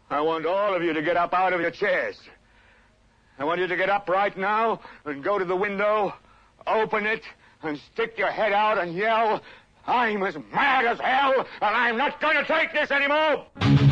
[0.10, 2.18] I want all of you to get up out of your chairs.
[3.38, 6.14] I want you to get up right now and go to the window,
[6.66, 7.24] open it,
[7.64, 9.42] and stick your head out and yell,
[9.86, 13.89] I'm as mad as hell, and I'm not going to take this anymore!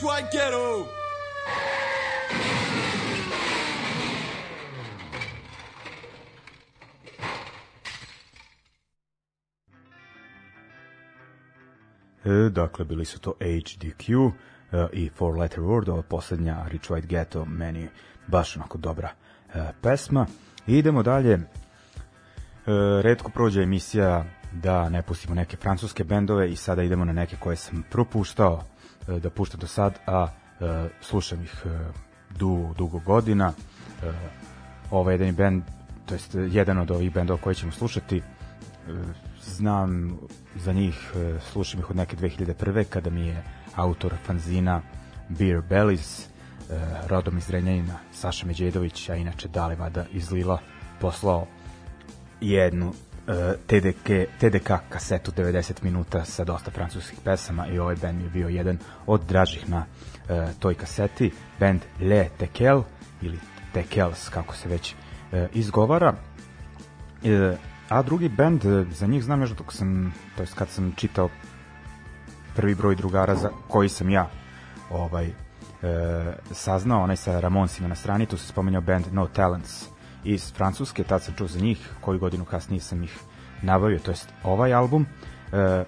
[0.00, 0.86] rich white ghetto.
[12.24, 14.32] E, dakle, bili su to HDQ
[14.72, 17.88] e, i Four Letter Word, ova poslednja Rich White Ghetto, meni
[18.26, 19.10] baš onako dobra
[19.54, 20.26] e, pesma.
[20.66, 21.40] I idemo dalje, e,
[23.02, 27.56] redko prođe emisija da ne pustimo neke francuske bendove i sada idemo na neke koje
[27.56, 28.62] sam propuštao
[29.06, 30.28] da puštam do sad, a
[30.60, 31.68] e, slušam ih e,
[32.38, 33.52] du, dugo godina.
[34.02, 34.12] E,
[34.90, 35.62] ovaj jedan bend,
[36.06, 38.22] to jest jedan od ovih bendova koje ćemo slušati, e,
[39.42, 40.18] znam
[40.56, 42.84] za njih, e, slušam ih od neke 2001.
[42.84, 43.42] kada mi je
[43.74, 44.82] autor fanzina
[45.28, 46.26] Beer Bellies, e,
[47.08, 50.58] rodom iz Renjanina, Saša Međedović, a inače Dale Vada iz Lila,
[51.00, 51.46] poslao
[52.40, 53.09] jednu e,
[53.66, 54.08] TDK,
[54.38, 59.20] TDK kasetu 90 minuta sa dosta francuskih pesama i ovaj band je bio jedan od
[59.28, 59.84] dražih na
[60.28, 62.82] e, toj kaseti, band Le Tekel
[63.22, 63.38] ili
[63.72, 64.94] Tekels kako se već
[65.32, 66.14] e, izgovara.
[67.24, 67.56] E,
[67.88, 71.28] a drugi band za njih znam još dok sam to jest kad sam čitao
[72.56, 74.30] prvi broj drugara za koji sam ja
[74.90, 75.32] ovaj e,
[76.52, 79.89] saznao onaj sa Ramonsima na strani tu se spomenuo band No Talents
[80.24, 83.18] iz Francuske, tad sam čuo za njih, koju godinu kasnije sam ih
[83.62, 85.06] nabavio, to jest ovaj album.
[85.52, 85.84] E,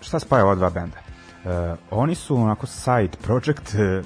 [0.00, 0.96] šta spaja ova dva benda?
[0.96, 4.02] E, oni su onako side project, e,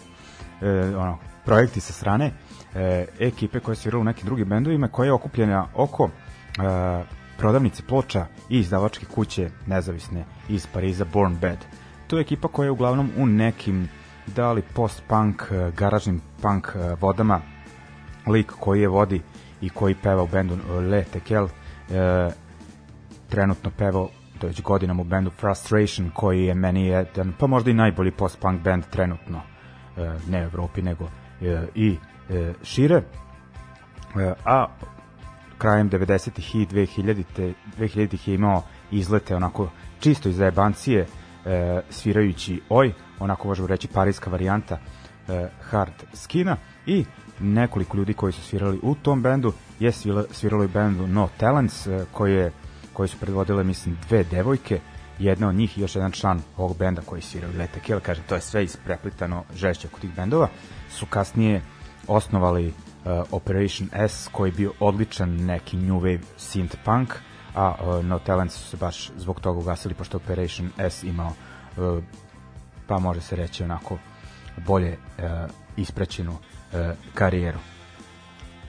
[0.66, 2.32] e, ono, projekti sa strane
[2.74, 7.04] e, ekipe koje sviraju u nekim drugim bendovima, koja je okupljena oko e,
[7.38, 11.64] prodavnice ploča i izdavačke kuće nezavisne iz Pariza Born Bad.
[12.06, 13.88] To je ekipa koja je uglavnom u nekim
[14.36, 17.40] da li post-punk, e, garažnim punk e, vodama
[18.30, 19.22] lik koji je vodi
[19.60, 20.56] i koji peva u bendu
[20.90, 22.30] Le Tekel e,
[23.28, 24.06] trenutno peva
[24.38, 28.62] to već godinama u bendu Frustration koji je meni jedan, pa možda i najbolji post-punk
[28.62, 29.40] band trenutno
[29.96, 31.08] e, ne u Evropi nego
[31.42, 31.96] e, i
[32.30, 32.96] e, šire.
[32.96, 34.66] E, a
[35.58, 39.68] krajem 90-ih i 2000 2000-ih je imao izlete onako
[40.00, 41.06] čisto iz zajebancije
[41.46, 44.78] e, svirajući oj, onako možemo reći parijska varijanta
[45.28, 46.56] e, hard skina
[46.86, 47.04] i
[47.40, 49.52] nekoliko ljudi koji su svirali u tom bendu.
[49.80, 49.92] Je
[50.30, 52.52] sviralo, i bendu No Talents e, koji je,
[52.92, 54.80] koji su predvodile mislim dve devojke.
[55.18, 58.34] Jedna od njih i još jedan član ovog benda koji svirao Lete Kill, kaže to
[58.34, 60.48] je sve ispreplitano žešće kod tih bendova.
[60.90, 61.62] Su kasnije
[62.06, 62.72] osnovali uh,
[63.30, 67.14] Operation S koji je bio odličan neki new wave synth punk
[67.54, 71.32] a uh, No Talents su se baš zbog toga ugasili pošto Operation S imao
[71.76, 72.02] uh,
[72.86, 73.98] pa može se reći onako
[74.66, 75.24] bolje uh,
[75.76, 76.36] ispraćenu
[76.72, 76.78] uh,
[77.14, 77.58] karijeru.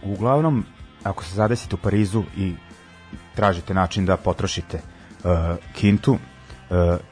[0.03, 0.65] Uglavnom,
[1.03, 2.53] ako se zadesite u Parizu i
[3.35, 4.79] tražite način da potrošite
[5.23, 5.31] uh,
[5.73, 6.17] kintu, uh,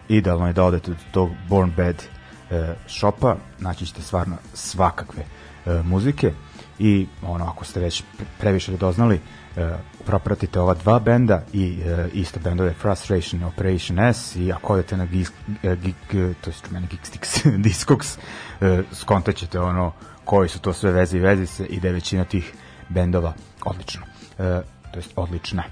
[0.09, 2.57] idealno je da odete do tog Born Bad uh,
[2.87, 5.23] shopa, naći ćete stvarno svakakve
[5.65, 6.33] uh, muzike
[6.79, 8.03] i ono ako ste već
[8.39, 9.63] previše doznali uh,
[10.05, 15.05] propratite ova dva benda i uh, isto bendove Frustration Operation S i ako odete na
[15.05, 15.31] Geek,
[15.63, 15.95] uh, Geek
[16.41, 19.93] to je meni Geekstix Discogs uh, skontaćete ono
[20.27, 22.53] koji su to sve veze i veze se i da je većina tih
[22.89, 23.33] bendova
[23.65, 24.01] odlično.
[24.39, 24.61] E,
[24.91, 25.63] to jest odlična.
[25.63, 25.69] E,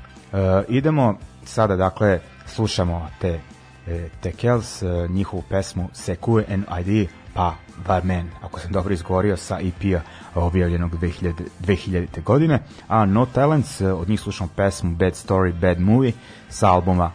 [0.70, 3.40] idemo sada dakle slušamo te
[3.88, 7.56] e, Tekels, e, njihovu pesmu Secure and ID pa
[7.88, 10.02] Varmen, ako sam dobro izgovorio sa EP-a
[10.36, 12.24] objavljenog 2000, 2000.
[12.24, 16.14] godine, a No Talents, e, od njih slušamo pesmu Bad Story, Bad Movie
[16.50, 17.12] sa albuma uh,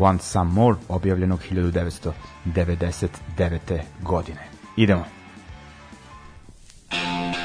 [0.00, 3.80] Want Some More, objavljenog 1999.
[4.02, 4.40] godine.
[4.76, 5.17] Idemo.
[6.90, 7.37] Thank you.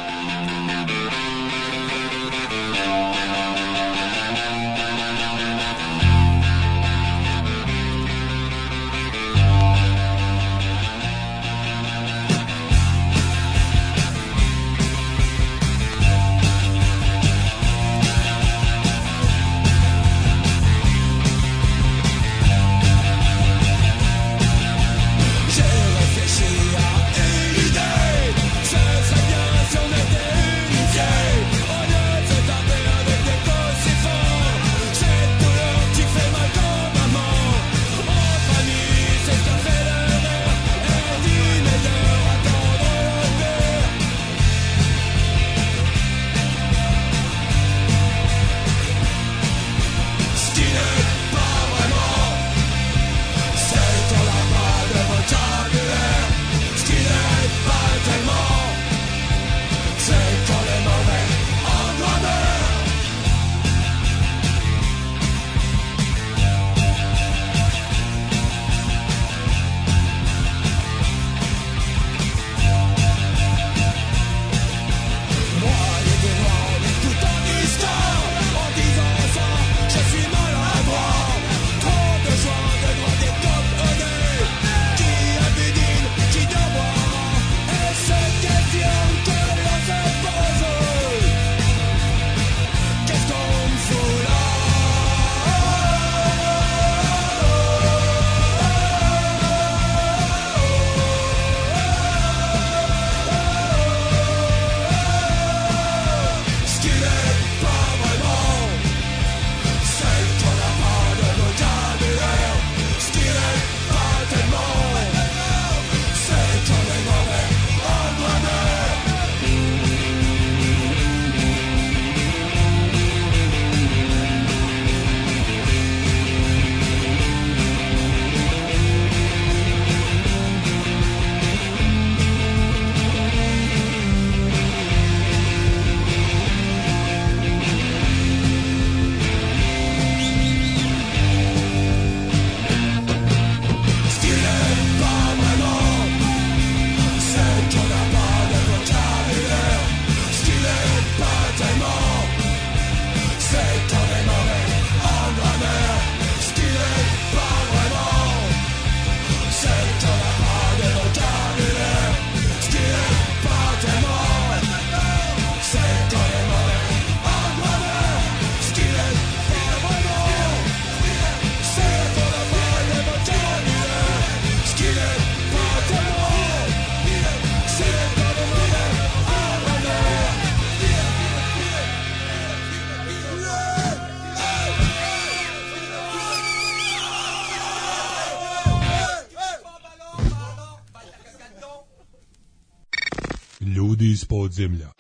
[194.54, 194.93] Podzemlja.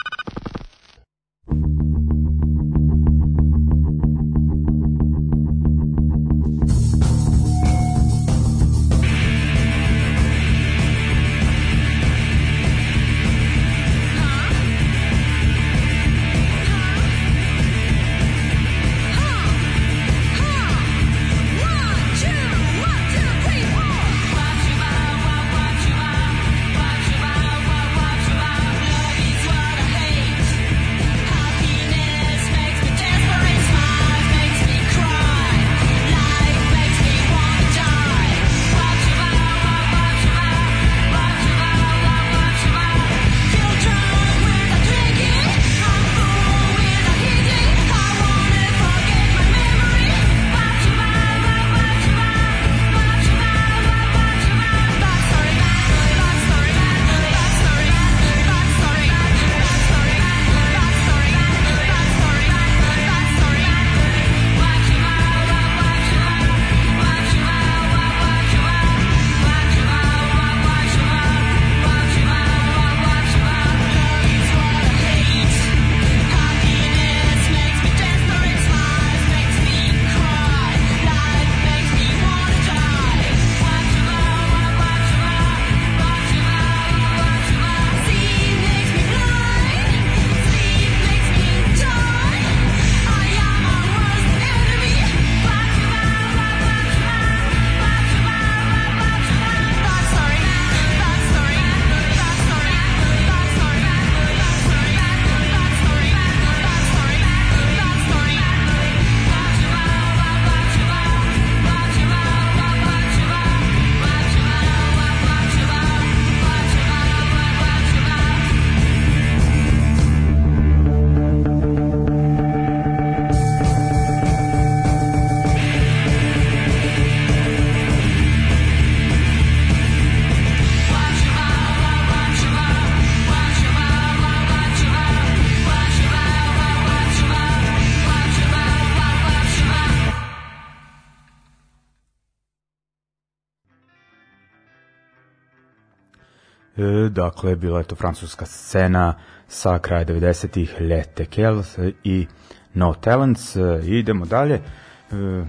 [147.14, 149.14] Dakle, bila je to francuska scena
[149.48, 152.28] sa kraja 90-ih Lete Kells i
[152.74, 153.56] No Talents.
[153.56, 154.56] E, idemo dalje.
[154.56, 154.62] E,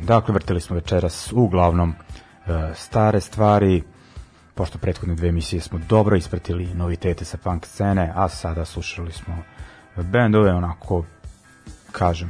[0.02, 1.94] dakle, vrtili smo večeras uglavnom e,
[2.74, 3.82] stare stvari,
[4.54, 9.38] pošto prethodne dve emisije smo dobro ispratili novitete sa punk scene, a sada slušali smo
[9.96, 11.04] bendove onako,
[11.92, 12.28] kažem,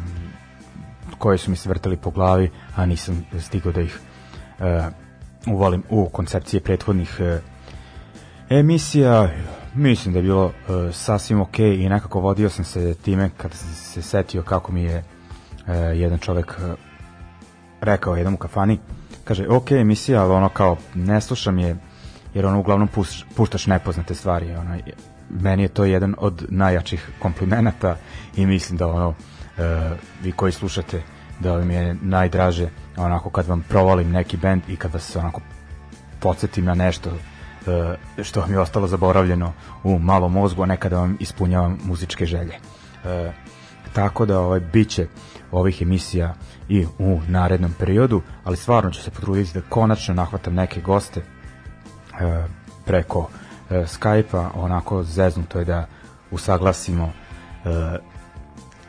[1.18, 4.01] koje su mi se vrtali po glavi, a nisam stigao da ih
[5.47, 7.20] uvalim u koncepcije prethodnih
[8.49, 9.28] emisija.
[9.74, 13.74] Mislim da je bilo e, sasvim ok i nekako vodio sam se time kada sam
[13.74, 15.05] se setio kako mi je
[15.66, 16.74] e, jedan čovek e,
[17.80, 18.78] rekao jednom u kafani,
[19.24, 21.76] kaže, ok emisija, ali ono kao ne slušam je,
[22.34, 24.55] jer ono uglavnom puš, puštaš nepoznate stvari.
[24.55, 24.78] Ono,
[25.30, 27.97] meni je to jedan od najjačih komplimenata
[28.36, 29.14] i mislim da ono,
[29.59, 29.90] e,
[30.22, 31.03] vi koji slušate,
[31.40, 35.40] da mi je najdraže onako kad vam provalim neki bend i kad vas onako
[36.20, 37.11] podsjetim na nešto
[38.23, 39.53] što vam je ostalo zaboravljeno
[39.85, 42.55] u malom mozgu, a nekada vam ispunjavam muzičke želje.
[43.05, 43.33] E,
[43.93, 45.07] tako da ovaj biće
[45.53, 46.35] ovih emisija
[46.69, 52.45] i u narednom periodu, ali stvarno ću se potruditi da konačno nahvatam neke goste e,
[52.85, 53.29] preko
[53.71, 55.87] e, Skype-a, onako zeznuto je da
[56.31, 57.99] usaglasimo e,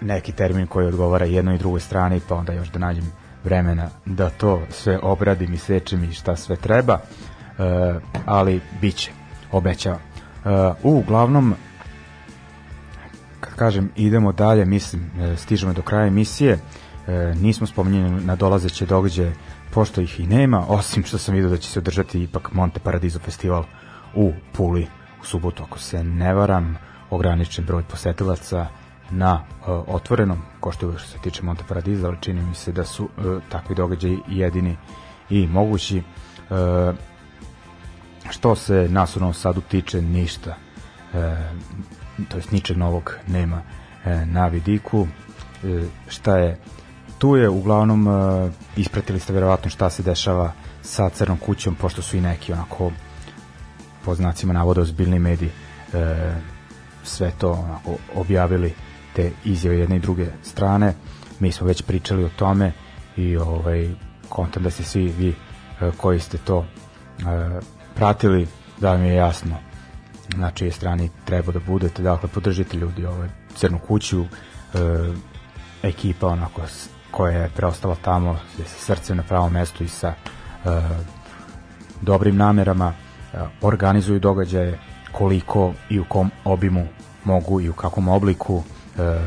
[0.02, 3.12] neki termin koji odgovara jednoj i drugoj strani, pa onda još da nađem
[3.44, 7.35] vremena da to sve obradim i sečem i šta sve treba, e,
[8.26, 9.12] ali bit će,
[9.52, 10.00] obećavam.
[10.46, 11.56] E, uglavnom,
[13.56, 16.60] kažem idemo dalje, mislim, e, stižemo do kraja emisije,
[17.08, 19.34] e, nismo spomenjeni na dolazeće događaje,
[19.72, 23.20] pošto ih i nema, osim što sam vidio da će se održati ipak Monte Paradiso
[23.20, 23.64] festival
[24.16, 24.88] u Puli
[25.22, 26.78] u subotu, ako se ne varam,
[27.10, 28.68] ograničen broj posetilaca
[29.12, 32.86] na uh, otvorenom, ko što što se tiče Monte Paradiso, ali čini mi se da
[32.86, 34.78] su uh, takvi događaji jedini
[35.30, 36.04] i mogući.
[36.50, 36.96] Uh,
[38.30, 40.56] što se nas u Novom Sadu tiče, ništa.
[41.14, 41.50] E,
[42.30, 43.62] to jest ničeg novog nema
[44.06, 45.08] e, na vidiku.
[45.64, 46.60] E, šta je
[47.18, 48.12] tu je uglavnom e,
[48.78, 50.52] ispratili ste verovatno šta se dešava
[50.82, 52.92] sa Crnom kućom, pošto su i neki onako
[54.06, 55.50] po znacima navoda ozbiljni mediji
[55.94, 56.36] e,
[57.04, 58.74] sve to onako objavili
[59.16, 60.94] te izjave jedne i druge strane.
[61.40, 62.72] Mi smo već pričali o tome
[63.18, 63.90] i ovaj
[64.30, 66.66] kontam da ste svi vi e, koji ste to
[67.20, 67.24] e,
[67.96, 68.48] pratili
[68.80, 69.56] da mi je jasno
[70.36, 72.04] na čije strani treba da budete.
[72.04, 74.28] Dakle, podržite ljudi ovaj, Crnu kuću, e,
[75.84, 76.62] ekipa onako
[77.12, 80.16] koja je preostala tamo je sa srcem na pravom mestu i sa e,
[82.02, 84.80] dobrim namerama e, organizuju događaje
[85.12, 86.88] koliko i u kom obimu
[87.24, 88.64] mogu i u kakvom obliku
[88.98, 89.20] e,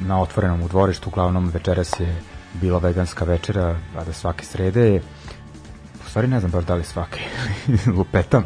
[0.00, 2.22] na otvorenom u dvorištu uglavnom večeras je
[2.54, 5.02] bila veganska večera a da svake srede je
[6.10, 7.20] stvari ne znam baš da li svake
[7.96, 8.44] lupetam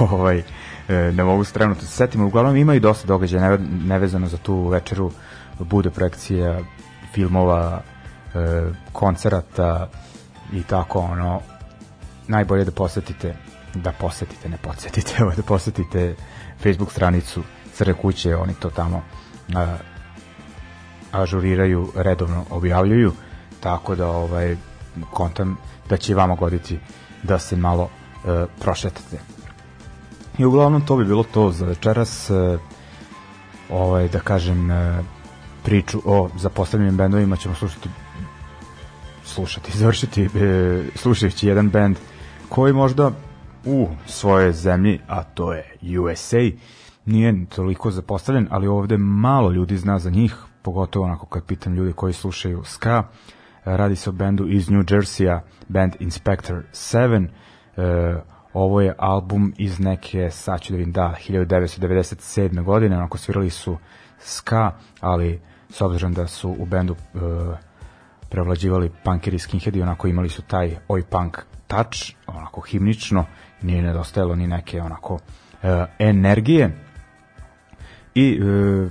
[0.00, 4.28] ovaj, e, ne mogu se trenutno se setim uglavnom ima i dosta događaja neve- nevezano
[4.28, 5.10] za tu večeru
[5.58, 6.60] bude projekcija
[7.12, 7.82] filmova
[8.34, 8.38] e,
[8.92, 9.88] koncerata
[10.52, 11.40] i tako ono
[12.28, 13.34] najbolje je da posetite
[13.74, 16.14] da posetite, ne posetite da posetite
[16.62, 17.42] Facebook stranicu
[17.74, 19.02] Crne kuće, oni to tamo
[19.54, 19.76] a,
[21.12, 23.12] ažuriraju, redovno objavljuju,
[23.60, 24.56] tako da ovaj
[25.10, 25.56] kontam
[25.88, 26.78] da će vama goditi
[27.22, 27.88] da se malo
[28.24, 29.20] e, prošetate.
[30.38, 32.30] I uglavnom to bi bilo to za večeras.
[32.30, 32.58] E,
[33.70, 35.02] ovaj, da kažem, e,
[35.62, 37.88] priču o zapostavljenim bendovima ćemo slušati
[39.24, 40.28] slušati, završiti e,
[40.94, 41.96] slušajući jedan bend
[42.48, 43.10] koji možda
[43.64, 46.36] u svojoj zemlji, a to je USA,
[47.06, 51.92] nije toliko zapostavljen, ali ovde malo ljudi zna za njih, pogotovo onako kad pitam ljudi
[51.92, 53.04] koji slušaju ska.
[53.64, 57.28] Radi se o bendu iz New Jersey-a, band Inspector 7.
[57.76, 58.14] E,
[58.52, 62.64] ovo je album iz neke, sad ću da vidim, da, 1997.
[62.64, 63.78] godine, onako svirali su
[64.18, 65.40] ska, ali
[65.70, 67.18] s obzirom da su u bendu e,
[68.28, 73.24] prevlađivali punkeri skinheadi, onako imali su taj oj punk touch, onako himnično,
[73.62, 75.18] nije nedostajalo ni neke onako
[75.62, 76.78] e, energije.
[78.14, 78.88] I e,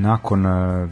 [0.00, 0.88] nakon e,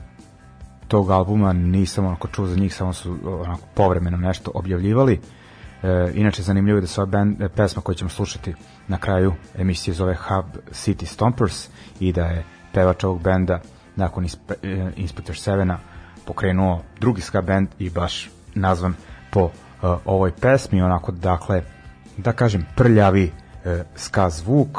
[0.91, 5.20] tog albuma nisam onako čuo za njih, samo su onako povremeno nešto objavljivali.
[5.82, 8.55] E, inače zanimljivo je da se ova band, e, pesma koju ćemo slušati
[8.88, 11.68] na kraju emisije zove Hub City Stompers
[12.01, 13.61] i da je pevač ovog benda
[13.97, 15.76] nakon Inspe, e, Inspector 7
[16.26, 18.95] pokrenuo drugi ska band i baš nazvan
[19.30, 19.51] po uh,
[20.05, 21.62] ovoj pesmi, onako dakle,
[22.16, 24.78] da kažem, prljavi uh, ska zvuk,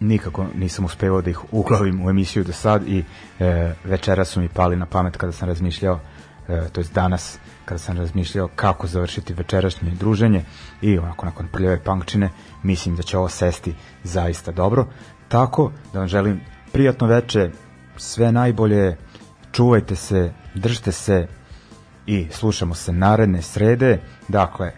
[0.00, 3.04] nikako nisam uspevao da ih uglavim u emisiju do sad i
[3.40, 6.00] e, večera su mi pali na pamet kada sam razmišljao
[6.48, 10.44] e, to jest danas kada sam razmišljao kako završiti večerašnje druženje
[10.82, 12.30] i onako nakon prljave punkčine
[12.62, 13.74] mislim da će ovo sesti
[14.04, 14.86] zaista dobro.
[15.28, 16.40] Tako da vam želim
[16.72, 17.50] prijatno veče
[17.96, 18.96] sve najbolje
[19.52, 21.26] čuvajte se, držite se
[22.06, 24.00] i slušamo se naredne srede.
[24.28, 24.72] Dakle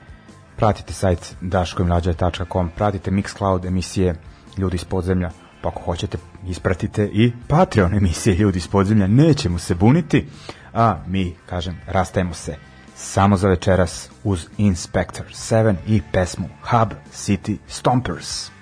[0.57, 4.15] pratite sajt daškojmlađa.com, pratite Mixcloud emisije
[4.59, 5.30] Ljudi iz podzemlja,
[5.62, 6.18] pa ako hoćete
[6.48, 10.26] ispratite i Patreon emisije Ljudi iz podzemlja, nećemo se buniti,
[10.74, 12.56] a mi, kažem, rastajemo se
[12.97, 18.57] samo za večeras uz Inspector 7 i pesmu Hub City Stompers.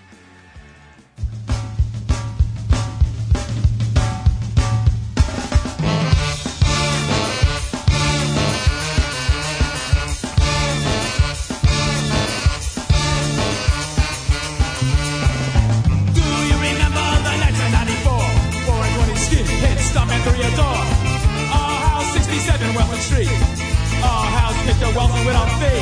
[24.97, 25.76] walking with our.